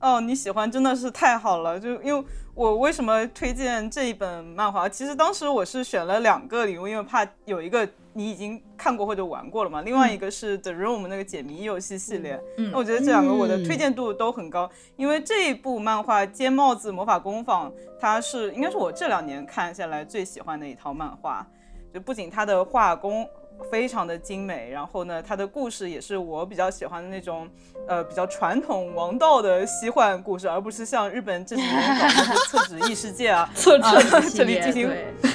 [0.00, 2.24] 哦，你喜欢真的是太好了，就因为。
[2.60, 4.86] 我为什么推荐这一本漫画？
[4.86, 9.80] 其实当时我是选了两个礼物，因为怕有一个你已经看过或者玩过了嘛。
[9.80, 12.38] 另外一个是 The Room 那个解谜游戏系列。
[12.58, 21.46] 那我觉得这两个我的推荐度都很高，因为这一部漫画《尖帽子魔法工坊》，它是应该是我这两年看下来最喜欢的一套漫画。
[21.94, 23.26] 就不仅它的画工。
[23.70, 27.48] 非常的精美，然后呢，它的故事也是我比较喜欢的那种，
[27.86, 34.90] 呃，比较传统王道的西幻故事，而不是像日本这几年搞的 厕纸异世界啊，厕纸这里进行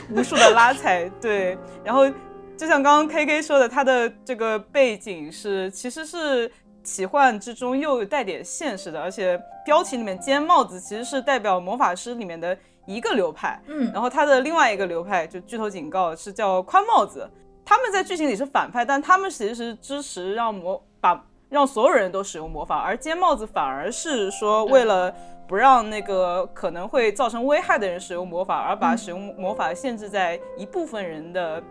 [0.09, 1.57] 无数的拉踩，对。
[1.83, 2.09] 然后
[2.57, 6.51] 就像刚刚 K K 说的，它的这个背景是其实是
[6.83, 17.29] 奇幻之中又带点现实的，而且标题里面尖帽子其实是代表魔法师里面的一个流派，嗯，然后它的另外一个流派就剧透警告是叫宽帽子。
[17.65, 25.13] 他们在剧情里是反派，但他们其实是支持让魔把让所有人都使用魔法，而尖帽子反而是说为了
[25.47, 31.61] 不让那个可能会造成危害的人使用魔法，而把使用魔法限制在一部分人的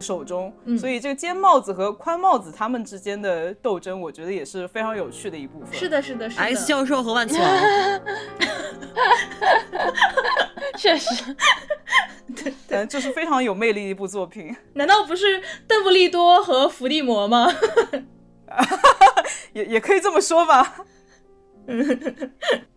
[0.00, 0.52] 手中。
[0.78, 5.72] 所以这个尖帽子和宽帽子他们之间的斗争，我觉得也是非常有趣的一部分。
[5.72, 6.42] 是的，是的，是的。
[6.42, 7.48] X 教授和万磁王，
[10.76, 11.36] 确实。
[12.68, 14.54] 对，就是非常有魅力的一部作品。
[14.74, 17.48] 难道不是邓布利多和伏地魔吗？
[19.52, 20.84] 也也可以这么说吧。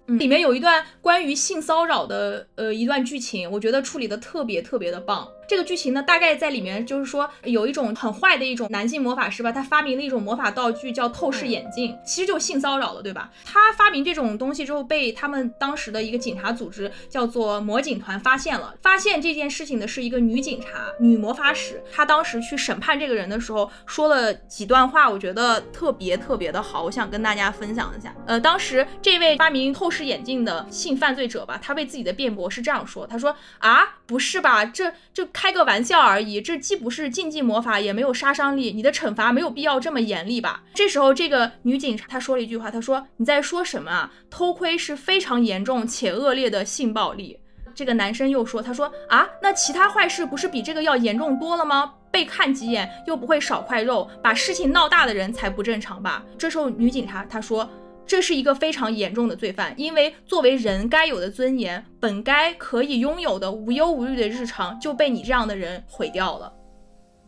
[0.06, 5.28] 里面有一段关于性骚扰的呃一段剧情，我觉得处理的特别特别的棒。
[5.48, 13.32] 这个剧情呢，大概在里面就是说，有一种很坏的一种男性魔法师吧，他发明了一种魔法道具叫透视眼镜，其实就性骚扰了，对吧？
[13.46, 18.74] 他发明这种东西之后，被他们当时的一个警察组织叫做魔警团发现了。
[18.82, 21.80] 发现这件事情的是一个女警察，女魔法使。
[21.92, 28.16] 她当时去审判这个人的时候，说了几段话，我觉得特别特别的好，我想跟大家分享一下。
[28.26, 35.26] 呃，当时这位发明透视是眼镜的性犯罪者吧，他为自己的辩驳是这样说：他说啊，不是吧，这这。
[35.34, 40.64] 开个玩笑而已，这既不是禁忌魔法，也没有杀伤力，你的惩罚没有必要这么严厉吧？
[40.74, 44.12] 这时候，这个女警察她说了一句话，她说：“你在说什么啊？
[44.30, 47.38] 偷窥是非常严重且恶劣的性暴力。”
[47.76, 56.24] 这个男生又说：“他说啊，那其他坏事不是比这个要严重多了吗？”被看几眼又不会少块肉，把事情闹大的人才不正常吧？
[56.38, 57.70] 这时候女警察她说。
[58.08, 66.52] 这是一个非常严重的罪犯，因为作为人该有的尊严，本该可以拥有的无忧无虑的日常，就被你这样的人毁掉了。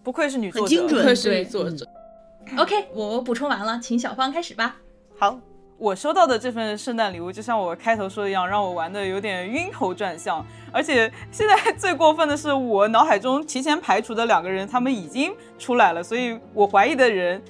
[0.04, 1.86] 不愧是女作者，精准不愧是女作者。
[2.58, 4.78] OK，我补充完了，请小芳开始吧。
[5.18, 5.40] 好，
[5.78, 10.46] 我收到的这份圣诞礼物，就像我开头说的一样，让我玩的有点晕头转向。
[10.72, 17.42] 而且现在最过分的是，我脑海中提前排除的两个人，他们已经出来了，所以我怀疑的人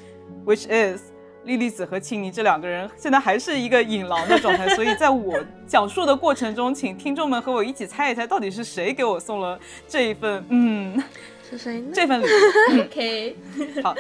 [0.46, 1.12] ，which is
[1.48, 4.68] 莉莉子和青柠这两个人，现在还是一个引狼的状态。
[4.76, 5.34] 所以在我
[5.66, 11.02] 讲述的过程中，请听众们和我一起猜一猜，到底是谁给我送了这一份，嗯，
[11.50, 11.90] 是谁呢？
[11.96, 12.82] 这份礼物。
[12.84, 13.36] OK，
[13.82, 13.96] 好，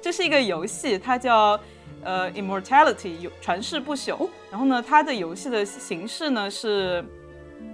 [0.00, 1.58] 这是一个游戏，它叫
[2.04, 4.28] 呃 Immortality，有传世不朽。
[4.50, 7.04] 然后呢，它的游戏的形式呢是，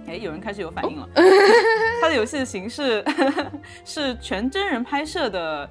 [0.07, 1.07] 哎，有人开始有反应了。
[2.01, 3.05] 它的游戏的形式
[3.85, 5.69] 是全真人拍摄的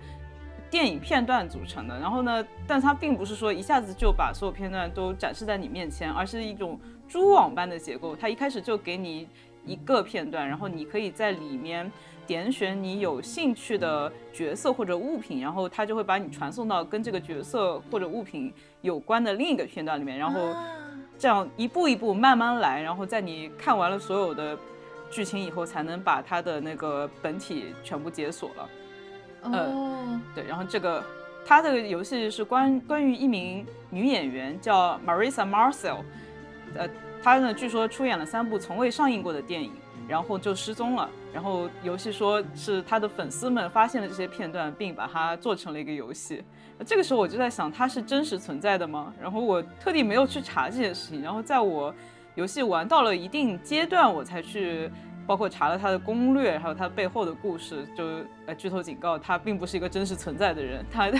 [0.70, 1.98] 电影片段组成的。
[1.98, 8.14] 然后呢，但它并不是说一下子就把所有片段都展示在你面前，而是一种蛛网般的结构。
[8.16, 9.28] 它一开始就给你
[9.64, 11.90] 一个片段，然后你可以在里面
[12.26, 18.52] 点选你有兴趣的角色或者物品，然后它就会把你传送到跟这个角色或者物品
[18.82, 20.54] 有关的另一个片段里面，然后
[21.18, 24.58] 这样一步一步慢慢来，然后在你看完了所有的
[25.10, 28.68] 剧情以后，才能把它的那个本体全部解锁了。
[29.52, 31.04] 哦，对，然后这个
[31.44, 35.98] 他的游戏是关关于一名女演员叫 Marisa Marcel，
[36.74, 36.88] 呃，
[37.22, 39.72] 她呢据说出演了三部从未上映过的电影，
[40.08, 41.08] 然后就失踪了。
[41.32, 46.42] 然后游戏说是她的粉丝们发现了这些片段，并把它做成了一个游戏。
[46.78, 49.12] 呃这个时候我就在想，它是真实存在的吗？
[49.20, 51.94] 然后我特地没有去查这件事情，然后在我
[52.34, 54.90] 游戏玩到了一定阶段，我才去。
[55.26, 58.04] 包括查了他的攻略，还有他背后的故事，就
[58.46, 61.10] 呃剧透警告，他并不是一个真实存在的人，他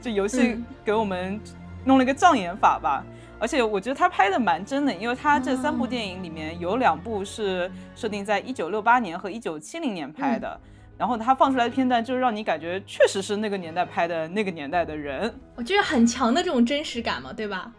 [0.00, 1.40] 这游戏给我们
[1.84, 3.04] 弄了一个障眼法吧。
[3.40, 10.58] 而且我觉得他拍的蛮真的，因为他这三部电影里面有两部是设定在一九六八年和一九七零年拍的，
[10.96, 17.70] 然后他放出来的片段就是让你感觉确实是那个年代拍的那个年代的人，我觉得很强的这种真实感嘛，对吧？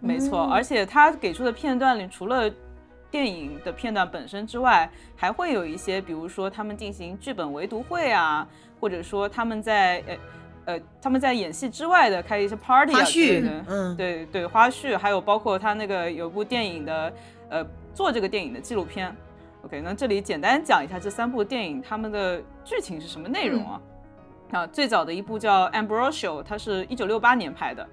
[0.00, 2.52] 没错，嗯而且他给出的片段里，除了
[3.12, 8.48] 电影的片段本身之外，还会有一些，比如说他们进行剧本围读会啊，
[8.80, 10.16] 或者说他们在呃
[10.64, 17.12] 呃他们在演戏之外的开一些 party 啊之类的，，嗯，对对花絮，还有包括他那个有部电影的
[17.50, 19.14] 呃做这个电影的纪录片。
[19.64, 23.80] OK，那这里简单讲一下这三部电影他们的剧情是什么内容啊？
[24.52, 27.86] 啊，最早的一部叫《Ambrosio》，它是一九六八年拍的。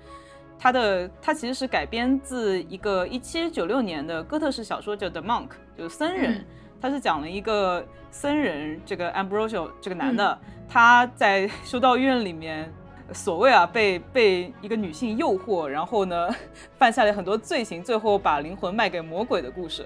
[0.60, 5.48] 它的它其实是改编自一个一七九六年的哥特式小说，叫《The Monk》，
[5.78, 6.34] 就是僧人。
[6.34, 6.46] 嗯
[6.82, 10.40] 他是讲了一个僧人，这个 Ambrosio 这个男的，
[10.70, 12.72] 他在修道院里面，
[13.12, 16.30] 所谓啊被被一个女性诱惑，然后呢
[16.80, 19.86] 犯下了很多罪行，最后把灵魂卖给魔鬼的故事。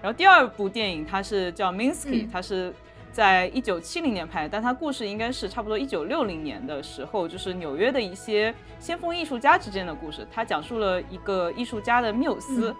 [0.00, 2.72] 然后第二部电影它是叫 Minsky，、嗯它是
[3.14, 10.26] 在一九七零年拍，但它故事应该是差不多一九六零年的时候，就是纽约的一些先锋艺术家之间的故事。
[10.32, 12.76] 它讲述了一个艺术家的缪斯、嗯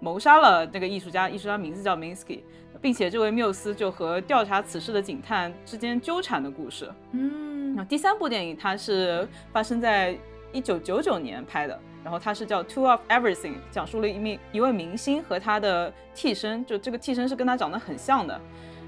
[0.00, 2.42] 谋杀了那个艺术家，艺术家名字叫 Minsky，
[2.80, 6.88] 并且这位缪斯就和调查此事的警探之间纠缠的故事。
[7.10, 10.16] 嗯那第三部电影它是发生在
[10.52, 18.40] 一九九九年拍的，然后它是叫《Two of Everything》，讲述了一名一位明星和他的替身，就这个替身是跟他长得很像的。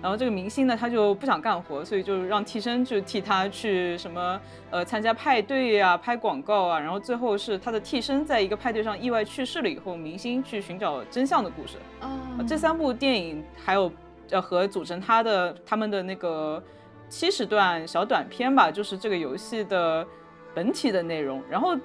[0.02, 4.40] 然后这个明星呢，他就不想干活，所以就让替身去替他去什么
[4.70, 6.80] 呃参加派对呀、拍广告啊。
[6.80, 11.76] 然后最后是他的替身在一个派对上意外去世了以后，明星去寻找真相的故事。
[12.00, 13.92] 哦呃这三部电影还有
[14.30, 16.62] 呃和组成他的他们的那个
[17.08, 20.06] 七十段小短片吧，就是这个游戏的
[20.54, 21.42] 本体的内容。
[21.50, 21.76] 然后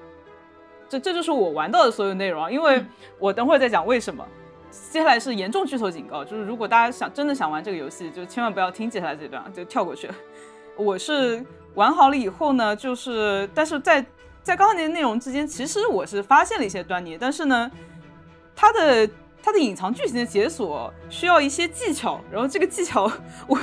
[0.88, 2.88] 这这就是我玩到的所有内容啊，因为嗯
[3.18, 4.26] 我等会儿再讲为什么。
[4.92, 10.10] 接下来是严重剧透警告，就是如果大家想真的想玩这个游戏，就千万不要听接下来这段，就跳过去。
[10.76, 11.44] 我是
[11.74, 14.04] 玩好了以后呢，就是但是在
[14.42, 17.70] 在刚才那些内容之间，其实我是发现了一些端倪，但是呢，
[18.54, 19.08] 它的
[19.42, 23.10] 它的隐藏剧情的解锁需要一些技巧，然后这个技巧
[23.46, 23.58] 我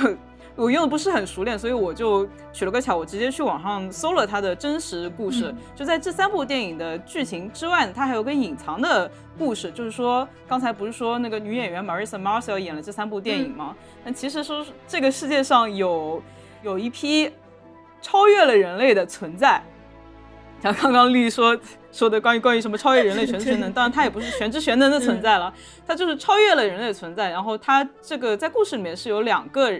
[0.56, 5.46] 我用的不是很熟练，所以我就取了个巧，我直接去网上搜了它的真实故事。
[5.48, 13.74] 嗯就在这三部电影的剧情之外，它还有个隐藏的故事，就是说刚才不是说那个女演员 Marissa Marcel 演了这三部电影吗？
[14.04, 16.22] 那、其实说是这个世界上有
[16.62, 17.28] 有一批
[18.00, 19.60] 超越了人类的存在。
[20.62, 21.58] 像刚刚丽说
[21.92, 25.52] 说的关于关于什么超越人类全知全能， 当然它也不是全知全能的存在了，
[25.86, 27.28] 它就是超越了人类的存在。
[27.28, 29.70] 然后它这个在故事里面是有两个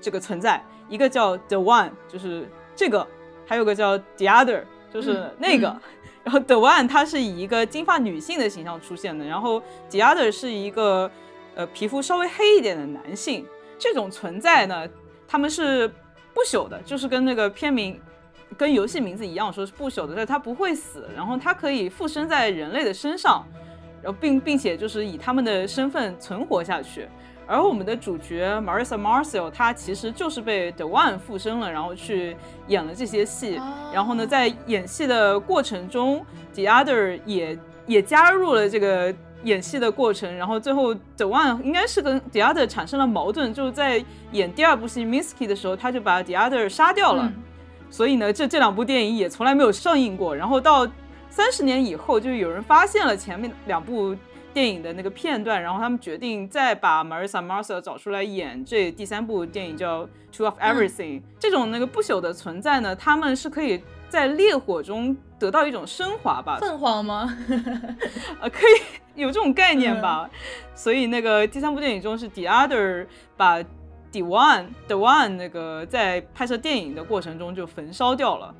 [0.00, 3.06] 这个存在，一个叫 The One，就是这个，
[3.46, 5.76] 还有个叫 The Other，就是那个。
[6.22, 11.10] 然后 The One 它是以一个金发女性的形象出现的，然后 The Other 是一个
[11.54, 13.46] 呃皮肤稍微黑一点的男性。
[13.78, 14.86] 这种存在呢，
[15.26, 15.88] 他们是
[16.34, 17.98] 不朽的，就是跟那个片名、
[18.58, 23.42] 跟游戏名字一样，说是不朽的，但它不会死，然后它可以附身在人类的身上，
[24.02, 27.08] 然后并并且就是以他们的身份存活下去。
[27.50, 32.36] 而我们的主角 Marissa Marcel，她其实就是被 The One 附身了，然后去
[32.68, 33.60] 演了这些戏。
[33.92, 36.24] 然后呢，在演戏的过程中
[36.54, 40.32] ，The Other 也也加入了这个演戏的过程。
[40.36, 47.32] 然后最后 The One 应该是跟 The Other 产生了矛盾，就是在演第二部戏 Misky 的时候，他就把 The Other 杀掉了。
[47.90, 50.36] 所以呢，这这两部电影也从来没有上映过。
[50.36, 50.86] 然后到
[51.28, 54.14] 三十年以后，就有人发现了前面两部。
[54.52, 61.20] 电影的那个片段，然后他们决定再把 Marissa Marcel 找出来演这第三部电影，叫《Two of Everything》。
[61.38, 66.58] 这种那个不朽的存在呢，他们是可以在烈火中得到一种升华吧？
[66.60, 67.36] 凤凰吗？
[68.40, 70.28] 呃，可以有这种概念吧。
[70.74, 78.54] 所以那个第三部电影中是 The Other 把 The One The One 那个在拍摄电影的过程中就焚烧掉了。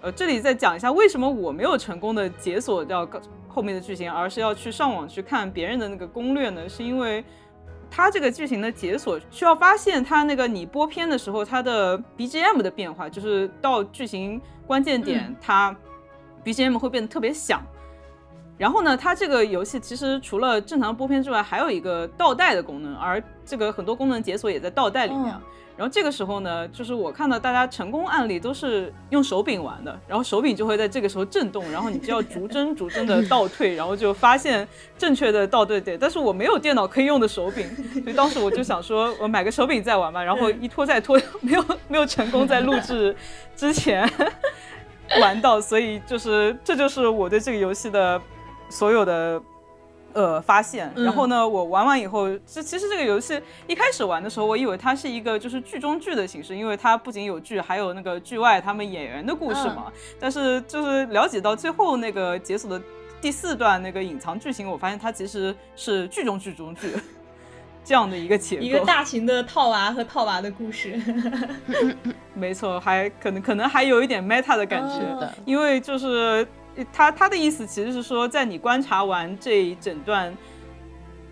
[0.00, 3.06] 呃，这里再讲一下为什么我没有成功的解锁掉。
[3.54, 6.68] 后面的剧情，而是要去上网去看别人的那个攻略呢？
[6.68, 7.24] 是因为
[7.88, 15.74] 它这个剧情的解锁需要发现它那个你播片的时候它的 BGM 的变化，就是到剧情关键点，它
[16.44, 17.62] BGM 会变得特别响。
[18.56, 25.34] 然后呢，它这个游戏其实除了正常播片之外，还有一个倒带的功能，而这个很多功能解锁也在倒带里面。
[25.76, 35.98] 然后这个时候呢，就是我看到大家成功案例都是用手柄玩的，然后手柄就会在这个时候震动，然后你就要逐帧逐帧的倒退，然后就发现正确的倒对点。
[36.00, 37.66] 但是我没有电脑可以用的手柄，
[38.04, 40.22] 所以当时我就想说，我买个手柄再玩吧。
[40.22, 43.16] 然后一拖再拖，没有没有成功在录制
[43.56, 44.08] 之前
[45.20, 48.22] 玩到，所以就是这就是我对这个游戏的
[48.74, 49.40] 所有的。
[50.16, 59.92] 呃，发现，然后呢，我玩完以后，这其实这个游戏一开始玩的时候，我以为它是一个就是剧中剧的形式，因为它不仅有剧，还有那个剧外他们演员的故事嘛。
[60.20, 62.80] 但是就是了解到最后那个解锁的
[63.20, 66.94] 第四段那个隐藏剧情，我发现它其实是剧中剧中剧
[67.84, 70.94] 这样的一个结构，一个大型的套娃和套娃的故事。
[72.34, 76.46] 没错，还可能可能还有一点 meta 的感觉，因为就是。
[76.92, 80.36] 他他的意思其实是说，在你观察完这一整段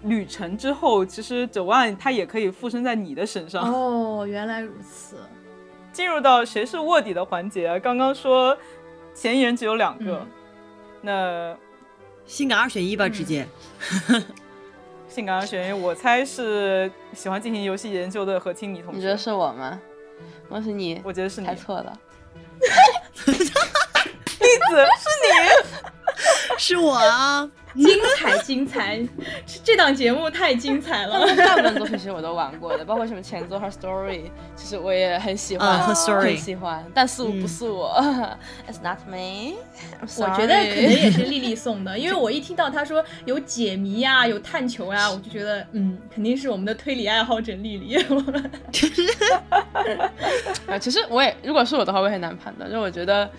[0.04, 3.62] 旅程之后，其实九万他也可以附身在你的身上。
[3.62, 5.16] 哦，原来如此。
[5.92, 8.56] 进入到谁是卧底的环节，刚刚说
[9.12, 10.26] 嫌疑人只有两个，
[11.02, 11.54] 那
[12.24, 13.46] 性感二选一吧，直接。
[15.06, 18.96] 性感二选一，我猜是喜欢进行游戏研究的何清妮同学。
[18.96, 19.78] 你觉得是我吗？
[20.48, 21.98] 我是你，我觉得是你猜错了。
[24.42, 27.48] 栗子是你， 是我啊！
[27.74, 27.88] 精
[28.18, 29.02] 彩精彩，
[29.64, 31.26] 这档节目太精彩了。
[31.36, 34.24] 大部分作品其实我都玩过的，包括什么前作和 Story，
[34.54, 36.84] 其实我也很喜欢，和 Story 很喜欢。
[36.92, 37.96] 但是不是我
[38.70, 39.54] ，It's not me。
[40.18, 47.96] 我觉得可能也是丽丽送的，因为我一听到她说有解谜呀，有探求呀，我就觉得嗯，肯定是我们的推理爱好者丽丽。
[50.68, 53.30] 啊，其实我也，如果是我的话，我也很难判断，就我觉得。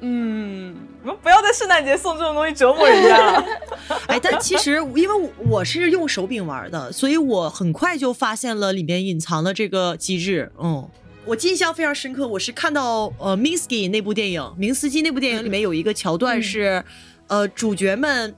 [0.00, 3.44] 嗯，我们不要在圣诞节送这种东西折磨人家。
[4.06, 10.52] 哎，但其实因为我是用手柄玩的，所以我很快就发现了里面隐藏的这个机制。
[10.58, 10.86] 嗯，
[11.24, 16.84] 我印象非常深刻，我是看到呃《Minsky》那部电影，《明斯基》那部电影里面有一个桥段是，
[17.28, 18.34] 呃，主角们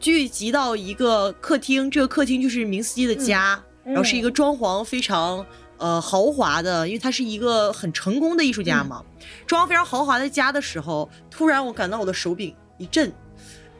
[0.00, 5.44] 聚集到一个客厅，这个客厅就是明斯基的家，然后是一个装潢非常。
[5.82, 9.04] 呃，豪华的，因为他是一个很成功的艺术家嘛，
[9.48, 13.12] 装非常豪华的家的时候，突然我感到我的手柄一震，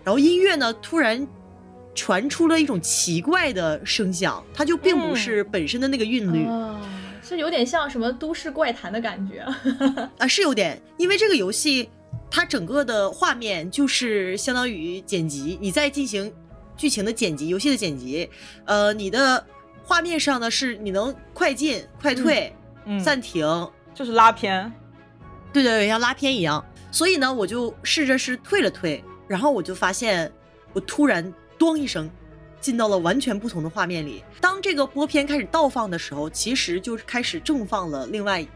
[0.02, 1.24] 然后音乐呢突然
[1.94, 6.44] 传出了一种奇怪的声响，它就并不是本身的那个韵律，
[7.22, 9.46] 是有点像什么都市怪谈的感觉。
[10.18, 11.88] 啊，是有点，因为这个游戏
[12.28, 16.32] 它整个的画面就是相当于剪辑，你在进行
[16.76, 18.28] 剧情的剪辑，游戏的剪辑，
[18.64, 19.46] 呃，你的。
[19.84, 22.54] 画面上呢，是你能快进、快退、
[23.04, 23.46] 暂停，
[23.94, 24.72] 就是拉片，
[25.52, 26.64] 对对对，像拉片一样。
[26.90, 30.30] 所以呢，我就试着是退了退，然后我就发现，
[30.72, 32.10] 我突然“咚”一声，
[32.60, 34.22] 进到了完全不同的画面里。
[34.40, 38.46] 当这个播片开始倒放的时候，其实就是开始正放了另外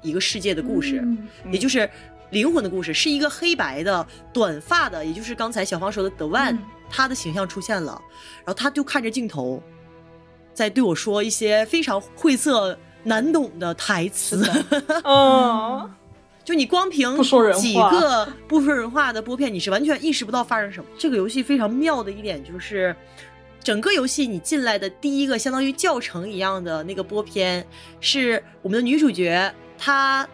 [0.00, 1.04] 一个世界的故事，
[1.50, 1.88] 也就是
[2.30, 6.56] 灵魂的故事，是一个黑白的短发的，也就是刚才小芳说的德万，
[6.88, 8.00] 他的形象出现了，
[8.38, 9.62] 然后他就看着镜头。
[10.52, 14.44] 在对我说一些非常晦涩难懂的台词。
[15.04, 15.90] 哦，
[16.44, 17.22] 就你光凭
[17.54, 20.86] 几个不说人话的拨片，你是完全意识不到发生什么。
[20.98, 22.94] 这个游戏非常妙的一点就是，
[23.62, 27.66] 整个游戏你进来的第一个相当于教程一样的那个播片，
[28.00, 30.28] 是我们的女主角她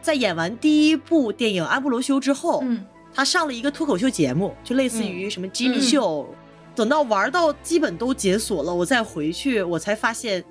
[0.00, 6.34] 在演完第一部电影《阿布罗修》之后，嗯她上了一个脱口秀节目，就类似于什么吉米嗯秀。
[6.78, 10.44] 等到玩到基本都解锁了，我再回去，我才发现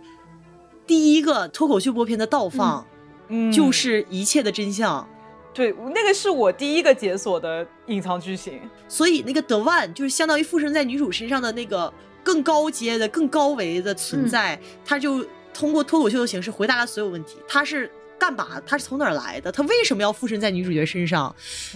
[0.86, 2.86] 第一个脱口秀播片的倒放。
[3.30, 5.08] 嗯就是一切的真相。
[5.54, 8.60] 对，那个是我第一个解锁的隐藏剧情。
[8.88, 17.38] 所以那个 The One 就是相当于附身在女主身上的那个更高阶的、更高维的存在，他就通过脱口秀的形式回答了所有问题。
[17.48, 17.90] 他是
[18.20, 18.62] 干嘛？
[18.66, 19.52] 他是从哪儿来的？
[19.52, 21.34] 他为什么要附身在女主角身上？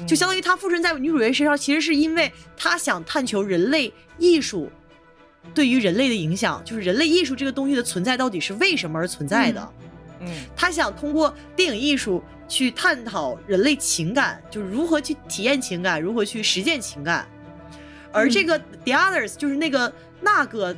[0.07, 4.71] 就相当于他附身在女主角身上，其实是因为他想探求人类艺术
[5.53, 9.73] 对于人类的影响，就是人类艺术这个东西的存在到底是为什么而存在的。
[10.23, 17.27] 嗯他想通过电影艺术去探讨人类情感，就是如何去体验情感，如何去实践情感。
[18.11, 20.75] 而这个 The Others 就是那个那个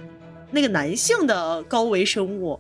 [0.52, 2.58] 那个男性的高维生物，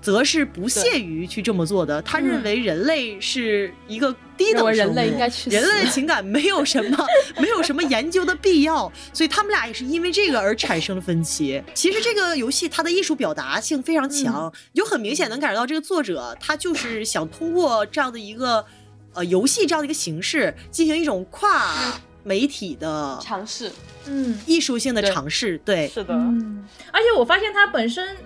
[0.00, 2.00] 则是不屑于去这么做的。
[2.02, 7.06] 他认为人类是一个低等生物，人类应该去人类的情感没有什么
[7.38, 11.62] 没有什么研究的必要，所以他们俩也是因为这个而产生了分歧。
[11.74, 18.64] 其实这个游戏它的艺术表达性非常强，就很明显能感受到这个作者他就是想通过这样的一个
[19.12, 23.70] 呃游戏这样的一个形式，进行一种跨媒体的尝试，
[24.06, 25.58] 嗯艺术性的尝试。
[25.64, 28.16] 对，是的，嗯，而且我发现它本身。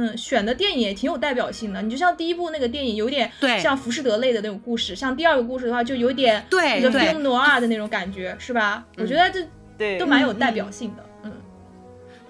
[0.00, 1.82] 嗯，选的电影也挺有代表性的。
[1.82, 3.28] 你就像第一部那个电影，有点
[3.60, 8.86] 像浮士德类的那种故事；像第二个故事的话，就有点那个 film noir 的那种感觉，是吧？
[8.96, 9.44] 我觉得这
[9.76, 11.04] 对，都蛮有代表性的。
[11.24, 11.32] 嗯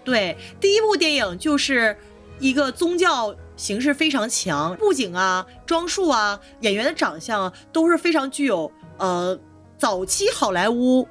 [0.03, 1.95] 对，第一部电影就是
[2.39, 9.39] 一个宗教形式非常强，布景啊、装束啊、演员的长相啊，都是非常具有呃
[9.77, 11.07] 早期好莱坞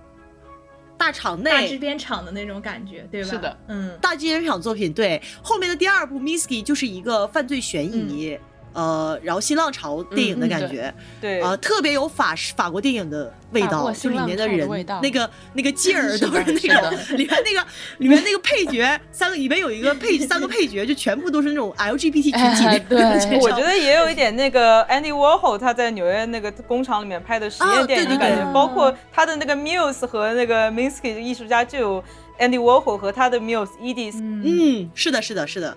[1.08, 1.78] 大厂大制。
[1.80, 3.30] 片厂的那种感觉，对吧？
[3.30, 8.38] 是的，嗯大制片厂作品，对后面的第二部《Misky》就是一个犯罪悬疑，
[8.78, 14.70] 呃，然后新浪潮电影的嗯嗯对感觉，对啊、特别有法式法国电影的味道，就里面的人
[15.02, 16.82] 那个那个劲儿 都是那是的。
[16.92, 17.68] 种， 里面那个
[17.98, 23.30] 里面那个配角三个里面有一个配三个配角，就全部都是那种 LGBT 群体哎那种。
[23.32, 28.44] 对我觉得也有一点那个 Andy Warhol 他在纽约那个工厂里面拍的实啊验电影的感觉，对。
[28.44, 32.04] 对对包括他的那个 Muse 和那个 Minsky 艺术家就有
[32.40, 34.44] Andy Warhol 和他的 Muse Edith，嗯。
[34.46, 35.76] 嗯，是的，是的，是的。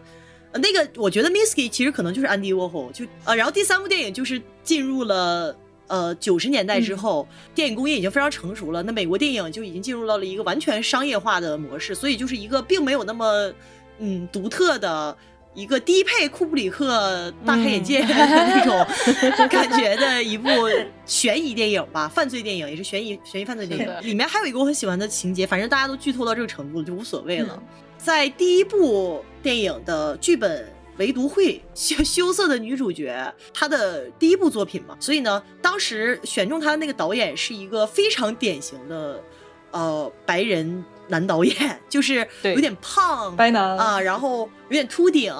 [0.52, 13.52] 呃那个，我觉得 Misky 其实可能就是 Andy Warhol，，就呃，然后第三部电影就是进入了呃九十年代之后，电影工业已经非常成熟了，那美国电影就已经进入到了一个完全商业化的模式，所以就是一个并没有那么
[13.98, 15.16] 嗯独特的。
[15.52, 18.86] 一个低配库布里克大开眼界的那种
[19.50, 20.48] 感觉的一部
[21.04, 24.08] 悬疑电影吧，犯罪电影也是悬疑悬疑犯罪电影。
[24.08, 27.60] 里面还有一个我很喜欢的情节，反正大家都剧透到这个程度了，就无所谓了。
[27.60, 27.62] 嗯
[27.98, 39.22] 在第一部电影的剧本唯独会 羞羞涩的女主角，她的第一部作品嘛，所以呢，当时选中她的那个导演是一个非常典型的，
[39.70, 41.54] 呃，白人男导演，
[41.88, 43.76] 就是有点胖白男。
[43.78, 45.34] 啊，然后有点秃顶，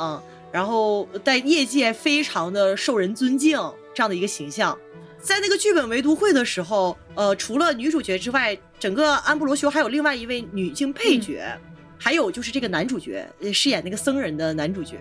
[0.51, 3.59] 然后在业界非常的受人尊敬
[3.95, 4.77] 这样的一个形象。
[5.21, 11.45] 在那个剧本唯独会的时候，呃，除了女主角之外，整个安布罗修还有另外一位女性配角，
[12.03, 14.97] 还有就是这个男主角，呃饰演那个僧人的男主角，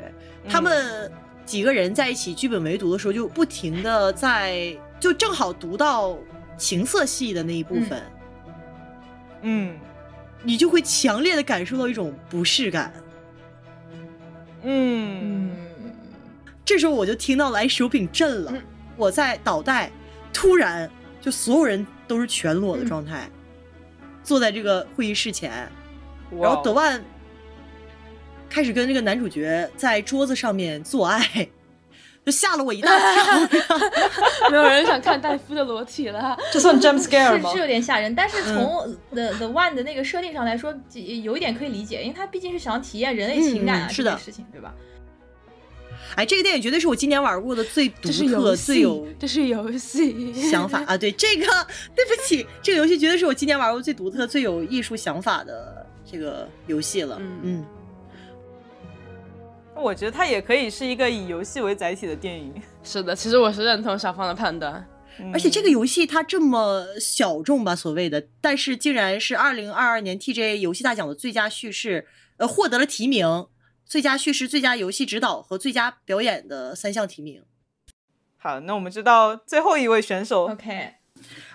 [0.50, 1.10] 他们
[1.46, 6.18] 几个人在一起剧本围读的时候，就不停的在，就正好读到
[6.58, 8.04] 情色戏的那一部分，
[9.44, 9.78] 嗯。
[10.42, 12.94] 你就会强烈的感受到一种不适感。
[14.64, 15.20] 嗯。
[15.22, 15.52] 嗯，
[16.64, 18.54] 这时候我就听到了，哎，手柄震了，
[18.96, 19.92] 我在倒带，
[20.32, 20.90] 突然
[21.20, 23.30] 就所有人都是全裸的状态，
[24.24, 25.70] 坐在这个会议室前，
[26.40, 27.04] 然后德哇万
[28.50, 31.50] 开始跟这个男主角在桌子上面做爱，
[32.26, 33.50] 就吓了我一大跳。
[34.52, 36.38] 没有人想看戴夫的裸体了。
[36.52, 37.62] 这算 jump scare 吗是是？
[37.62, 40.74] 有点吓人，但是嗯从 The The One 的那个设定上来说，
[41.24, 44.74] 有一点可以理解，因为他毕竟是想体验人类情感啊、嗯是的这件事情，对吧？
[46.16, 50.98] 哎，这个电影绝对是我今年玩过的最独特、最有这是游戏想法啊！
[50.98, 51.46] 对这个，
[51.96, 57.18] 对不起，这个游戏绝对是我今年玩过最独特、最有艺术想法的这个游戏了。
[57.20, 57.66] 嗯嗯，
[59.76, 62.54] 我觉得它也可以是一个以游戏为载体的电影，
[62.84, 64.74] 是的，其实我是认同小芳的判断。
[64.76, 72.08] 嗯而且这个游戏它这么小众吧，所谓的，但是竟然是二零二二年 TGA 游戏大奖的最佳叙事，
[72.38, 73.48] 呃，获得了提名，
[73.86, 77.44] 最佳叙事、最佳游戏指导和最佳表演的三项提名。
[78.38, 80.94] 好，那我们知道最后一位选手 OK，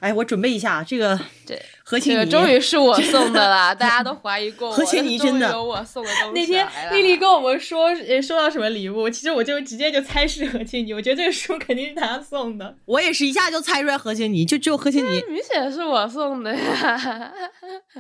[0.01, 12.77] 哎，我准备一下这个对，何清妮，这个终于是我 送的啦，大家都怀疑过我，何清妮真的有我送的东西 那天丽丽跟我们说，呃，收到什么礼物，其实我就直接就猜是何清妮，我觉得这个书肯定是她送的。
[12.85, 15.23] 我也是一下就猜出来何清妮，就只有何清妮。
[15.29, 17.33] 明显是我送的呀，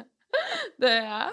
[0.80, 1.30] 对啊，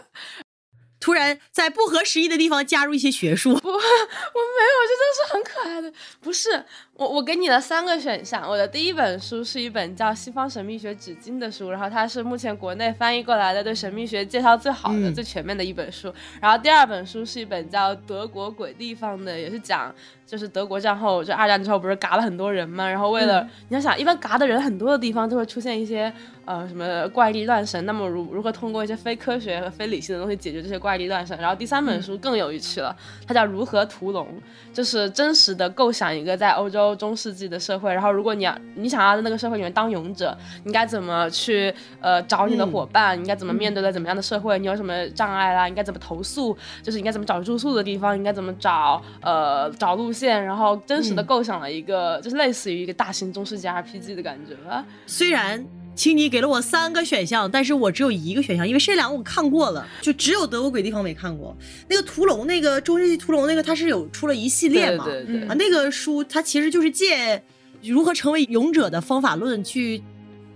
[1.00, 5.92] 突然在不合时宜的地方加入一些学术，不我没有，这都是很可爱的。
[6.22, 6.64] 不是
[6.98, 8.48] 我，我给你了三个选项。
[8.48, 16.14] 我的第一本书是一本叫《西方神秘学纸巾》的书，然后它是目前国内翻译过来的对神秘学介绍最好的、嗯最全面的一本书。
[16.40, 19.94] 然后第二本书是一本叫《德国鬼地方》的，也是讲
[20.26, 26.12] 就是德国战后就二战之后不是嘎了很多人嘛，然后为了、你要想一般嘎的人很多的地方就会出现一些
[26.46, 31.38] 呃什么怪力乱神，那么如如何通过一些非科学和非理性的东西解决这些怪力乱神？
[31.40, 32.96] 然后第三本书更有趣了，
[33.28, 34.28] 它叫《如何屠龙》，
[34.74, 43.18] 就是真实的构想一个在欧洲中世纪的社会，然后如果你要你想要在那个社会里面当勇者，你该怎么去呃找你的伙伴？
[43.18, 44.58] 你应该怎么面对在怎么样的社会？
[44.60, 45.68] 你有什么障碍啦？
[45.68, 46.58] 应该怎么投诉？
[46.82, 48.16] 就是应该怎么找住宿的地方？
[48.16, 50.44] 应该怎么找呃找路线？
[50.44, 54.86] 然后真实的构想了一个、就是类似于一个大型中世纪 RPG 的感觉吧。
[55.06, 55.64] 虽然
[55.94, 61.56] 青妮给了我三个选项，但是我只有一个选项，因为这两个我看过了，就只有德国鬼地方没看过。
[61.90, 65.04] 那个屠龙，那个中世纪屠龙，那个它是有出了一系列嘛？
[65.06, 67.44] 对对对啊，那个书它其实就是借
[67.84, 70.02] 如何成为勇者的方法论去，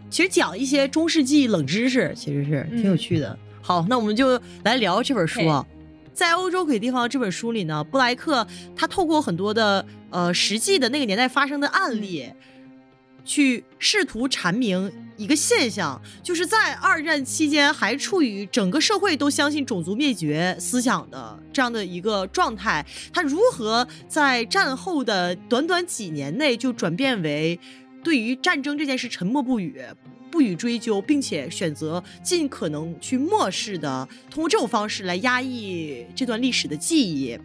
[0.10, 3.38] 其实讲一些中世纪冷知识，其实是挺有趣的。
[3.62, 5.66] 好，那我们就来聊这本书啊。
[6.14, 12.32] 在欧洲鬼地方这本书里呢，布莱克他透过很多的呃实际的那个年代发生的案例，
[13.26, 27.60] 去试图阐明一个现象，就是在二战期间还处于整个社会都相信种族灭绝思想的这样的一个状态，他如何在战后的短短几年内就转变为
[28.04, 29.82] 对于战争这件事沉默不语。
[30.32, 37.40] 不予追究，并且选择尽可能去漠视的，通过这种方式来压抑这段历史的记忆，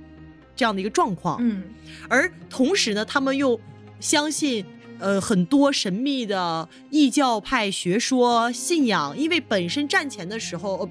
[0.56, 1.38] 这样的一个状况。
[1.40, 1.62] 嗯
[2.08, 3.60] 而同时呢，他们又
[4.00, 4.66] 相信。
[5.00, 10.90] 呃，很多神秘的异教派学说信仰，因为本身战前的时候，呃，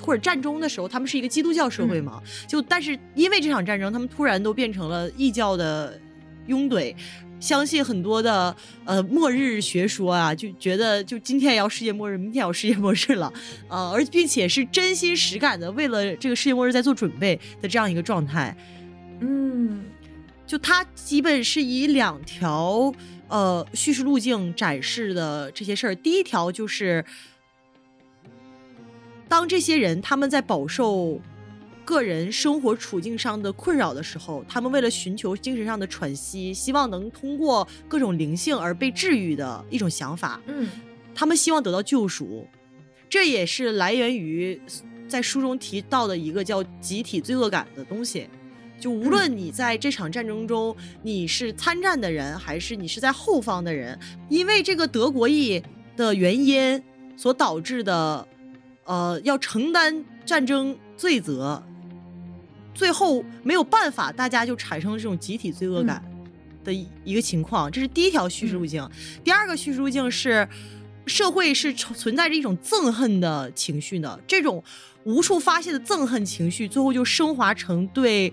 [0.00, 6.00] 或者战中的时候，他们是一个基督教社会嘛，就但是因为这场战争，他们突然都变成了异教的
[6.46, 6.94] 拥趸，
[7.38, 8.54] 相信很多的
[8.84, 13.32] 呃末日学说啊，就觉得就今天也要世界末日，明天也要世界末日了，
[13.68, 18.56] 呃，而并且是真心实感的为了这个世界末日在做准备的这样一个状态。
[19.20, 19.84] 嗯
[20.46, 22.92] 就他基本是以两条
[23.30, 25.94] 呃叙事路径展示的这些事儿。
[25.94, 27.02] 第一条就是，
[29.26, 31.18] 当这些人他们在饱受
[31.84, 40.40] 个人生活处境上的困扰的时候，他们为了寻求精神上的喘息，希望能通过各种灵性而被治愈的一种想法。
[40.46, 40.68] 嗯
[41.12, 42.46] 他们希望得到救赎，
[43.08, 44.60] 这也是来源于
[45.08, 48.28] 在书中提到的一个叫集体罪恶感的东西。
[48.80, 53.96] 就无论你在这场战争中你是参战的人，还是你是在后方的人，
[54.30, 55.62] 因为这个德国裔
[55.96, 56.82] 的原因
[57.16, 58.26] 所导致的，
[58.84, 61.62] 呃，要承担战争罪责，
[62.74, 66.02] 最后没有办法，大家就产生了这种集体罪恶感
[66.64, 67.70] 的一一个情况。
[67.70, 68.88] 这是第一条叙事路径。
[69.22, 70.48] 第二个叙事路径是，
[71.06, 74.62] 社会是存存在着一种憎恨的情绪的，这种
[75.04, 78.32] 无处发泄的憎恨情绪，最后就升华成对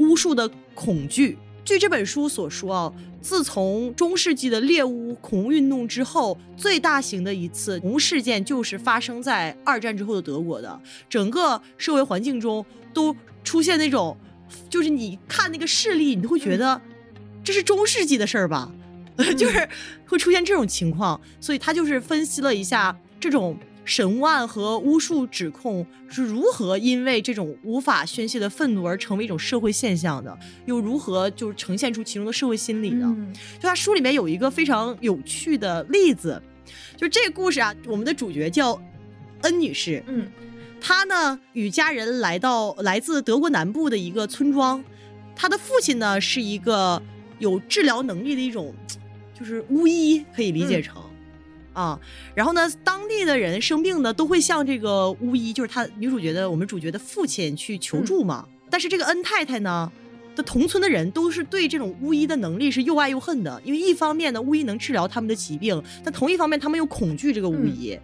[0.00, 1.38] 巫术的恐惧。
[1.64, 10.80] 据这本书所说啊，自从中世纪的猎巫恐巫运动之后，最大型的一次恐巫事件就是发生在二战之后的德国的。
[11.08, 13.14] 整个社会环境中都
[13.44, 14.16] 出现那种，
[14.68, 16.80] 就是你看那个事例，你都会觉得
[17.44, 18.72] 这是中世纪的事儿吧，
[19.36, 19.68] 就是
[20.06, 21.20] 会出现这种情况。
[21.40, 33.12] 所以他就是分析了一下这种神巫案和巫术指控是如何因为这种无法宣泄的愤怒而成为一种社会现象的，又如何就是呈现出其中的社会心理呢。
[33.18, 36.40] 嗯就他书里面有一个非常有趣的例子，
[36.96, 38.80] 就这个故事啊，我们的主角叫
[39.42, 40.30] 恩女士，嗯
[40.80, 44.82] 她呢与家人来到来自德国南部的一个村庄，
[45.34, 47.02] 她的父亲呢是一个
[47.38, 48.74] 有治疗能力的一种，
[49.38, 51.02] 就是巫医，可以理解成。
[51.72, 51.98] 啊，
[52.34, 58.46] 然后呢，当地的人生病呢，都会向这个巫医，就是他女主角的我们主角的父亲去求助嘛。
[58.68, 59.90] 但是这个恩太太呢，
[60.34, 67.98] 的同村的人都是对这种巫医的能力是又爱又恨的，因为一方面呢，巫医能治疗他们的疾病，但同一方面他们又恐惧这个巫医，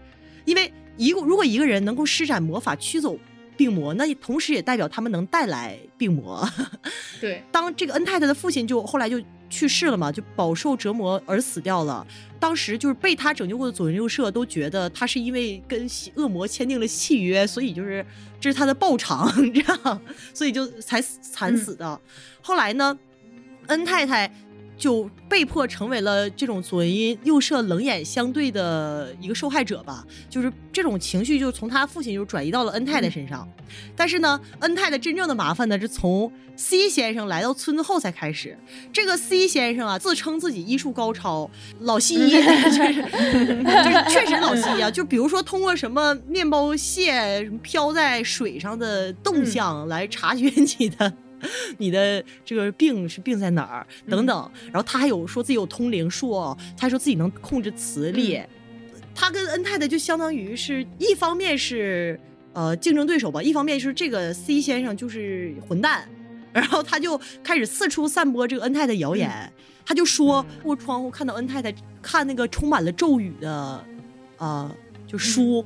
[0.44, 3.18] 因为一个如果一个人能够施展魔法驱走
[3.56, 6.48] 病魔，那同时也代表他们能带来病魔。
[7.20, 12.06] 对，当这个恩太太的父亲就后来就去世了嘛，就饱受折磨而死掉了。
[12.38, 18.04] 当时就是被他拯救过的左邻右舍都觉得他是因为跟恶魔签订了契约，所以就是
[18.40, 20.00] 这是他的报偿， 这样，
[20.34, 22.00] 所以就才惨死的。
[22.42, 22.98] 后来呢，
[23.68, 24.30] 恩太太。
[24.76, 33.48] 就被迫成为了这种左邻右舍冷眼相对的一个受害者吧，就是这种情绪就从他父亲就转移到了恩太太身上。
[33.96, 38.56] 但是呢，恩太太真正的麻烦呢是从 C 先生来到村子后才开始。
[38.92, 41.50] 这个 C 先生啊，自称自己医术高超，
[41.80, 42.40] 老西医，就
[42.70, 44.90] 是就是确实老西医啊。
[44.90, 51.12] 就比如说通过什么面包屑什么飘在水上的动向来察觉你的。
[51.78, 53.86] 你的这个病是病在哪儿？
[54.08, 58.40] 等等，然后他还有说自己有通灵术，他说自己能控制磁力。
[59.14, 62.20] 他跟恩太太就相当于是一方面是
[62.52, 66.08] 呃竞争对手吧，一方面是这个 C 先生就是混蛋，
[66.52, 69.52] 然后他就开始四处散播这个恩太太谣言。
[69.84, 71.72] 他就说过窗户看到恩太太
[72.02, 73.84] 看那个充满了咒语的
[74.36, 74.74] 啊
[75.06, 75.64] 就书。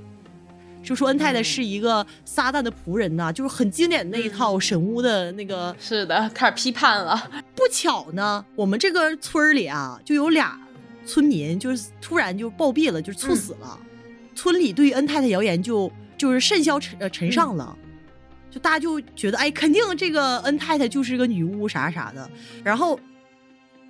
[0.82, 5.74] 就说恩太太是一个撒旦的仆人呐，就是很经典的那一套神巫的那个。
[5.78, 7.30] 是的，开始批判了。
[7.54, 10.58] 不巧呢，我们这个村里啊，就有俩
[11.04, 13.78] 村民，就是突然就暴毙了，就是猝死了。
[14.34, 17.76] 村里对于恩太太谣言就就是甚嚣尘呃尘上了，
[18.50, 22.28] 就大家就觉得哎，肯定这个恩太太就是个女巫啥啥的。
[22.64, 22.98] 然后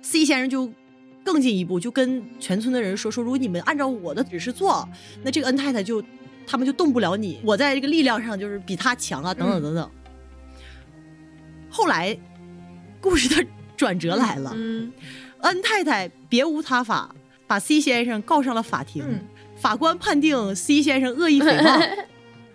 [0.01, 0.69] C 先生就
[1.23, 4.87] 更进一步，就跟全村的人说说，如果你们按照我的指示做，
[5.23, 6.03] 那这个恩太太就。
[6.51, 9.89] 他们就动不了你，我在这个力量上就是比他强啊，等等等等。
[11.69, 12.17] 后来，
[12.99, 13.47] 故事的
[13.77, 14.53] 转折来了，
[15.43, 17.15] 恩太太别无他法，
[17.47, 19.01] 把 C 先生告上了法庭。
[19.55, 22.05] 法官判定 C 先生恶意诽谤，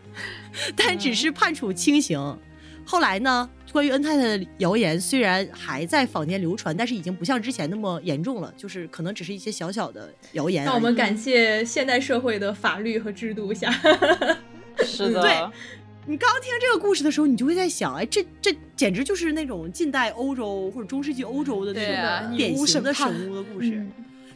[0.77, 2.39] 但只是判处轻刑。
[2.85, 3.49] 后来呢？
[3.77, 10.65] 关于恩太太的谣言虽然还在坊间流传，但是已经不像之前那么严重了，就是可能只是一些小小的谣言。
[10.65, 13.71] 那我们感谢现代社会的法律和制度下。
[14.83, 15.21] 是的。
[15.21, 15.31] 对，
[16.07, 23.85] 你刚听这个故事的时候，你就会在想，哎，这这简直就是那种近代欧洲或者中世纪欧洲的那种典型的神巫的故事，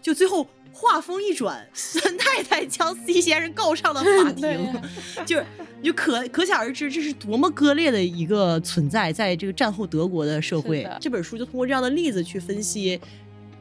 [0.02, 0.46] 就最后。
[0.72, 4.72] 话锋一转，孙太太将 C 先生告上了 法庭，
[5.26, 5.44] 就是
[5.82, 10.88] 就可可想而知，这是多么割裂的一个存在，在这个战后德国的社会。
[11.00, 13.00] 这本书就通过这样的例子去分析，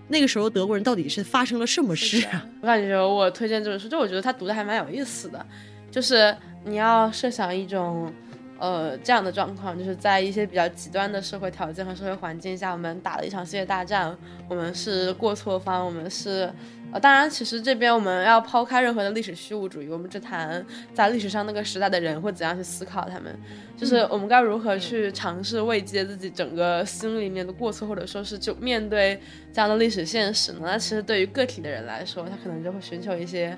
[0.07, 2.26] 那个时候德国人到底是发生了什么事。
[2.61, 5.45] 我感觉我推荐这本书，就我觉得他读的还蛮有意思的，
[5.91, 8.14] 就是你要设想一种。
[8.60, 14.14] 呃，这样的状况就是在一些比较极端的社会条件和社会环境下，我们打了一场世界大战，
[14.49, 16.52] 我们是过错方，我们是，
[16.91, 23.34] 呃，当然，其实这边我们要抛开任何的历史虚无主义，我们只谈在历史上那个时代的人会怎样去思考他们，
[23.77, 29.18] 就是我们该如何去尝试慰藉自己整个心里面的过错，或者说是就面对
[29.53, 30.60] 这样的历史现实呢？
[30.64, 33.57] 那其实对于个体的人来说，他可能就会寻求一些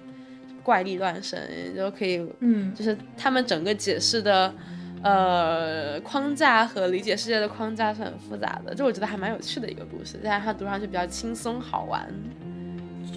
[0.61, 1.39] 怪力乱神，
[1.75, 4.53] 就可以，嗯，就是他们整个解释的。
[5.03, 12.07] 呃，框架和理解世界的框架是很复杂的，就我觉得还蛮有趣的一个故事，但是它读上去比较轻松好玩，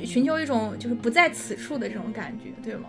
[0.05, 2.89] 寻求一种就是不在此处的这种感觉，对吗？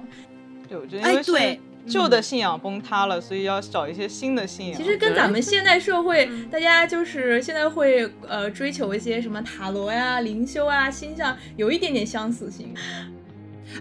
[0.67, 4.75] 对，我觉得因为是旧的信仰崩塌了，所以要找一些新的信仰。
[4.75, 12.73] 其实跟咱们现代社会，大家就是现在会呃追求一些什么塔罗呀、灵修啊、星象，有一点点相似性。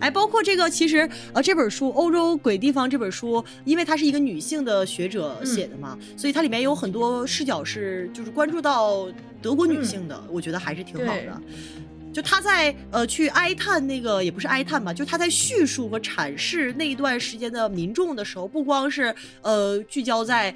[0.01, 9.09] 哎，包括这个，其实呃，这本书《欧洲鬼地方》这本书，因为它是一个女性的学者写的嘛，所以它里面有很多视角是就是关注到
[9.41, 11.43] 德国女性的，我觉得还是挺好的。
[12.13, 20.55] 就他在呃去哀叹那个，也不是哀叹吧，就他在叙述和阐释那一段时间的民众的时候，不光是呃聚焦在。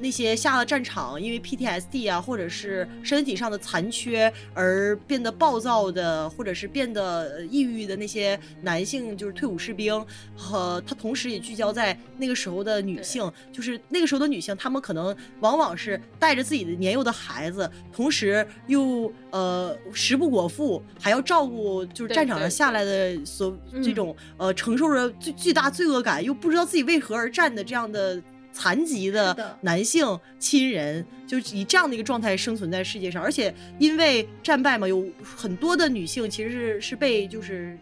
[0.00, 10.04] 那些下了战场，因为 PTSD 啊，或者是身体上的残缺而变得暴躁的，或者是变得抑郁的那些男性，就是退伍士兵，
[10.36, 28.20] 和他同时也聚焦在那个时候的女性，就是那个时候的女性，她们可能往往是带着自己的年幼的孩子，同时又呃食不果腹，还要照顾就是战场上下来的所这种呃承受着巨巨大罪恶感，又不知道自己为何而战的这样的。
[28.52, 37.78] 残疾的男性亲人就以这样的一个状态生存在世界上，而且因为战败嘛，有很多的女性其实是是被就是，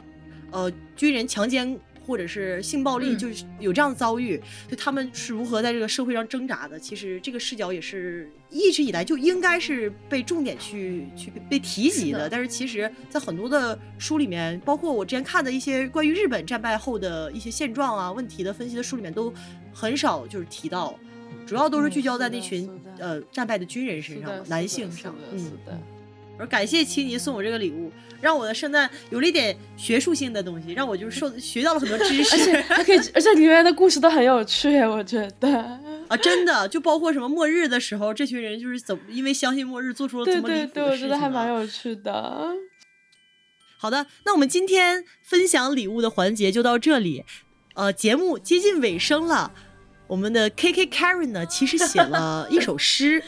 [0.50, 1.78] 呃，军人强奸
[2.08, 6.80] 或者是性暴力，嗯就是有这样的遭遇，就他们是如何在这个社会上挣扎的。
[6.80, 12.28] 其实这个视角也是一直以来就应该是被重点去去被提及的。
[12.30, 19.30] 但是其实，在很多的书里面，包括我之前看的一些关于日本战败后的一些现状啊、问题的分析的书里面，都
[19.72, 20.98] 很少就是提到。
[21.46, 22.68] 主要都是聚焦在那群、
[22.98, 25.52] 呃战败的军人身上，男性上，嗯。
[26.38, 26.44] 的。
[26.44, 35.78] 而感谢奇尼送我这个礼物，让我的圣诞有了一点学术性的东西，让我就是受学到了很多知识而且识还可以，而且里面的故事都很有趣，我觉得。
[36.08, 36.16] 啊！
[36.16, 41.30] 真的，就包括什么末日的时候，这群人就是怎么因为相信末日做出了对怎么离对对，谱的事情、我觉得还啊。
[41.30, 42.48] 蛮有趣的。
[43.78, 47.24] 好的，那我们今天分享礼物的环节就到这里。
[47.74, 49.52] 呃，节目接近尾声了，
[50.06, 53.22] 我们的 K K Karen 呢，其实写了一首诗，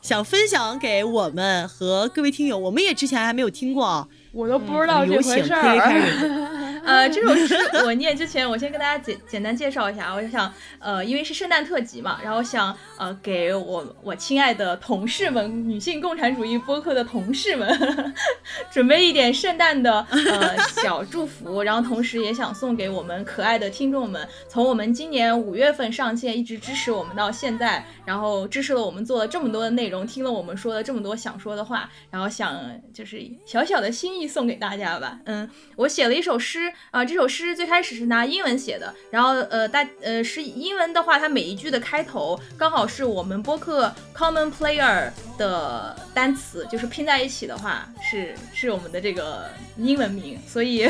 [0.00, 2.58] 想分享给我们和各位听友。
[2.58, 4.06] 我们也之前还没有听过啊。
[4.32, 6.57] 我都不知道这回事儿。
[6.88, 7.54] 呃，这首诗
[7.84, 10.14] 我念之前，我先跟大家简简单介绍一下。
[10.14, 18.14] 我就想，呃，因为是圣诞特辑嘛，然后想呃给我我亲爱的同事们，女性共产主义播客的同事们，
[18.72, 32.58] 准备一点圣诞的呃小祝福，然后同时也想送给我们可爱的听众们，从我们今年五月份上线，一直支持我们到现在，然后支持了我们做了这么多的内容，听了我们说了这么多想说的话，然后想
[32.94, 35.20] 就是小小的心意送给大家吧。
[35.26, 35.46] 嗯，
[35.76, 50.88] 我写了一首诗啊、这首诗最开始是拿英文写的，然后呃大呃是英文的话，它每一句的开头刚好是我们播客 Common Player 的单词，就是拼在一起的话是是我们的这个英文名，所以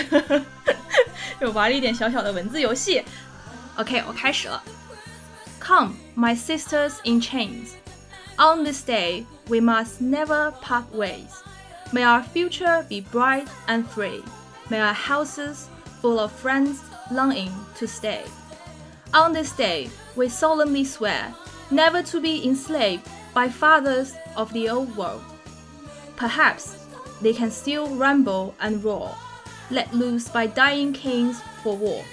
[1.40, 3.02] 就玩了一点小小的文字游戏。
[3.76, 4.62] OK，我开始了。
[5.60, 7.70] Come, my sisters in chains.
[8.36, 11.42] On this day, we must never part ways.
[11.92, 14.22] May our future be bright and free.
[14.70, 15.64] May our houses
[16.00, 16.80] full of friends
[17.10, 18.24] longing to stay.
[19.14, 21.34] On this day, we solemnly swear
[21.70, 25.22] never to be enslaved by fathers of the old world.
[26.16, 26.76] Perhaps
[27.20, 29.14] they can still rumble and roar,
[29.70, 32.04] let loose by dying kings for war.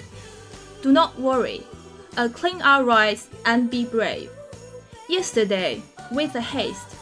[0.81, 1.63] Do not worry,
[2.17, 4.29] uh, cling our rights and be brave.
[5.09, 5.81] Yesterday,
[6.11, 6.95] with a haste,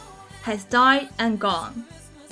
[0.44, 1.86] has died and gone.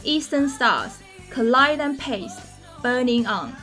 [0.04, 0.98] Eastern stars
[1.30, 2.36] collide and pace,
[2.82, 3.56] burning on,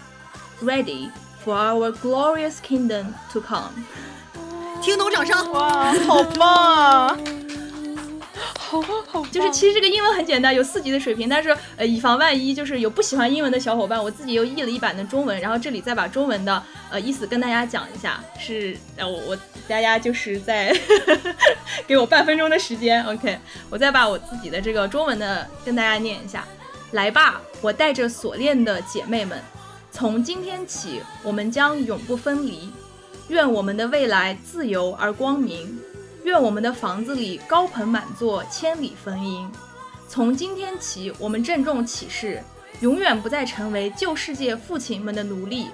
[0.63, 1.11] ready
[1.45, 3.71] for our glorious kingdom to come.
[4.83, 5.53] 听懂掌声。
[5.53, 7.19] 哇，好棒啊！
[8.59, 20.73] 好好棒，就是其实这个英文很简单，有四级的水平，但是呃，以防万一，就是有不喜欢英文的小伙伴，我自己又译了一版的中文，然后这里再把中文的呃意思跟大家讲一下，是呃我我大家就是在
[21.89, 23.39] 给我半分钟的时间，OK，
[23.71, 26.45] 我再把我自己的这个中文的跟大家念一下。
[26.93, 29.39] 来吧，我带着锁链的姐妹们，
[29.99, 32.71] 从今天起，我们将永不分离。
[33.27, 35.77] 愿我们的未来自由而光明，
[36.23, 39.51] 愿我们的房子里高朋满座，千里逢迎。
[40.09, 42.41] 从今天起，我们郑重起誓，
[42.81, 45.67] 永远不再成为旧世界父亲们的奴隶。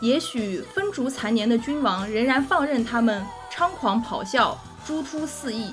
[0.00, 5.72] 也许风烛残年的君王仍然放任他们猖狂咆哮、猪突四溢，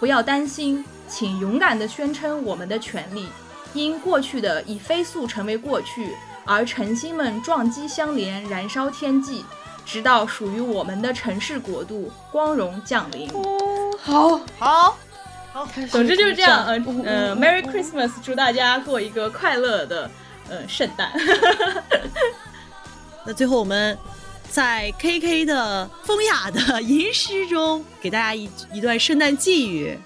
[0.00, 3.28] 不要担心，请勇敢地宣称我们的权利。
[3.72, 9.44] 因过去的已飞速成为过去，而晨星们撞击相连，燃烧天际，
[9.84, 13.28] 直到属于我们的城市国度光荣降临。
[13.30, 14.96] 哦好，好，
[15.52, 20.10] 好总之就是这样，呃鼓掌呃，Merry Christmas，祝大家过一个快乐的
[20.48, 21.12] 呃圣诞。
[23.26, 23.96] 那最后我们
[24.50, 29.98] 在 KK 的风雅的吟诗中，给大家一一段圣诞寄语。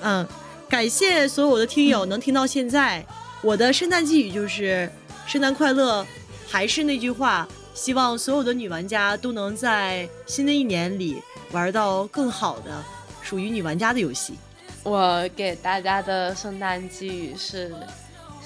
[0.00, 0.26] 嗯，
[0.68, 3.04] 感谢所有的听友能听到现在。
[3.42, 4.90] 我的圣诞寄语就是
[5.26, 6.06] 圣诞快乐，
[6.48, 11.20] 还是那句话，希望所有的女玩家都能在新的一年里
[11.50, 12.82] 玩到更好的
[13.22, 14.34] 属于女玩家的游戏。
[14.82, 17.74] 我给大家的圣诞寄语是，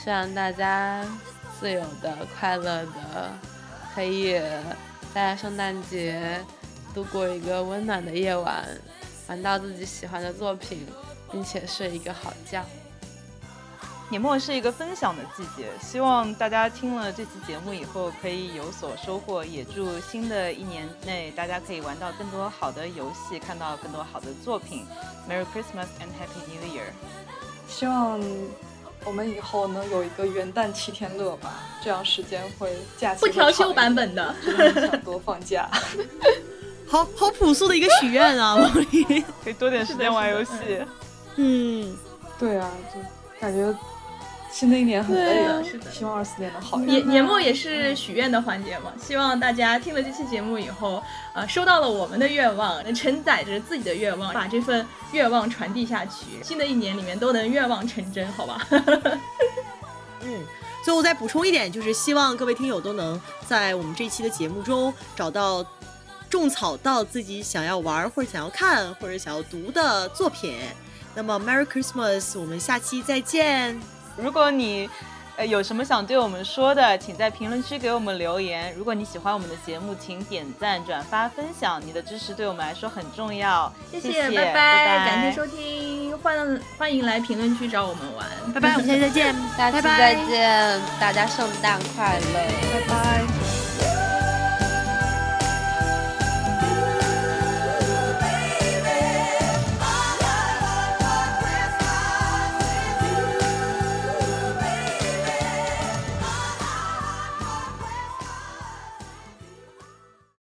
[0.03, 1.05] 希望大家
[1.59, 3.31] 自由的、快乐的，
[3.95, 4.41] 可以
[5.13, 6.41] 在圣诞节
[6.95, 8.65] 度过一个温暖的夜晚，
[9.27, 10.87] 玩到自己喜欢的作品，
[11.33, 12.65] 并且睡一个好觉。
[14.11, 24.87] 年末是一个分享的季节，希望大家听了这期节目以后可以有所收获，也祝新的一年内大家可以玩到更多好的游戏，看到更多好的作品。
[25.29, 26.91] Merry Christmas and Happy New Year！
[27.69, 28.19] 希望
[29.05, 35.69] 我们以后能有一个元旦七天乐吧，这样时间会假期不调休版本的，真的很想多放假。
[36.89, 38.57] 好好朴素的一个许愿啊。
[39.45, 40.53] 可以多点时间玩游戏。
[41.37, 41.95] 嗯，
[42.39, 42.99] 对啊，就
[43.39, 43.79] 感觉
[44.51, 46.97] 新的一年很累啊是的希望二四年能好一点。
[46.99, 51.03] 年年末也是许愿的环节嘛，希望大家听了这期节目以后，
[51.35, 58.67] 呃，收到了我们的愿望，能承载着自己的愿望，把这份愿望传递下去，新的一年里面都能愿望成真，好吧？
[60.25, 60.45] 嗯，
[60.83, 65.65] 最后再补充一点，就是希望各位听友都能在我们这一期的节目中找到
[66.31, 70.59] 种草到自己想要玩或者想要看或者想要读的作品。
[71.15, 73.98] 那么，Merry Christmas，我们下期再见。
[74.19, 74.91] 如果你
[75.37, 78.75] 呃有什么想对我们说的，请在评论区给我们留言。
[78.77, 83.73] 如果你喜欢我们的节目，请点赞、转发、分享，你的支持对我们来说很重要。
[83.93, 92.35] 谢谢，拜拜，感谢收听，欢欢迎来评论区找我们玩，拜拜，我们下期再见，下期再见，大家圣诞快乐，
[92.73, 93.68] 拜拜。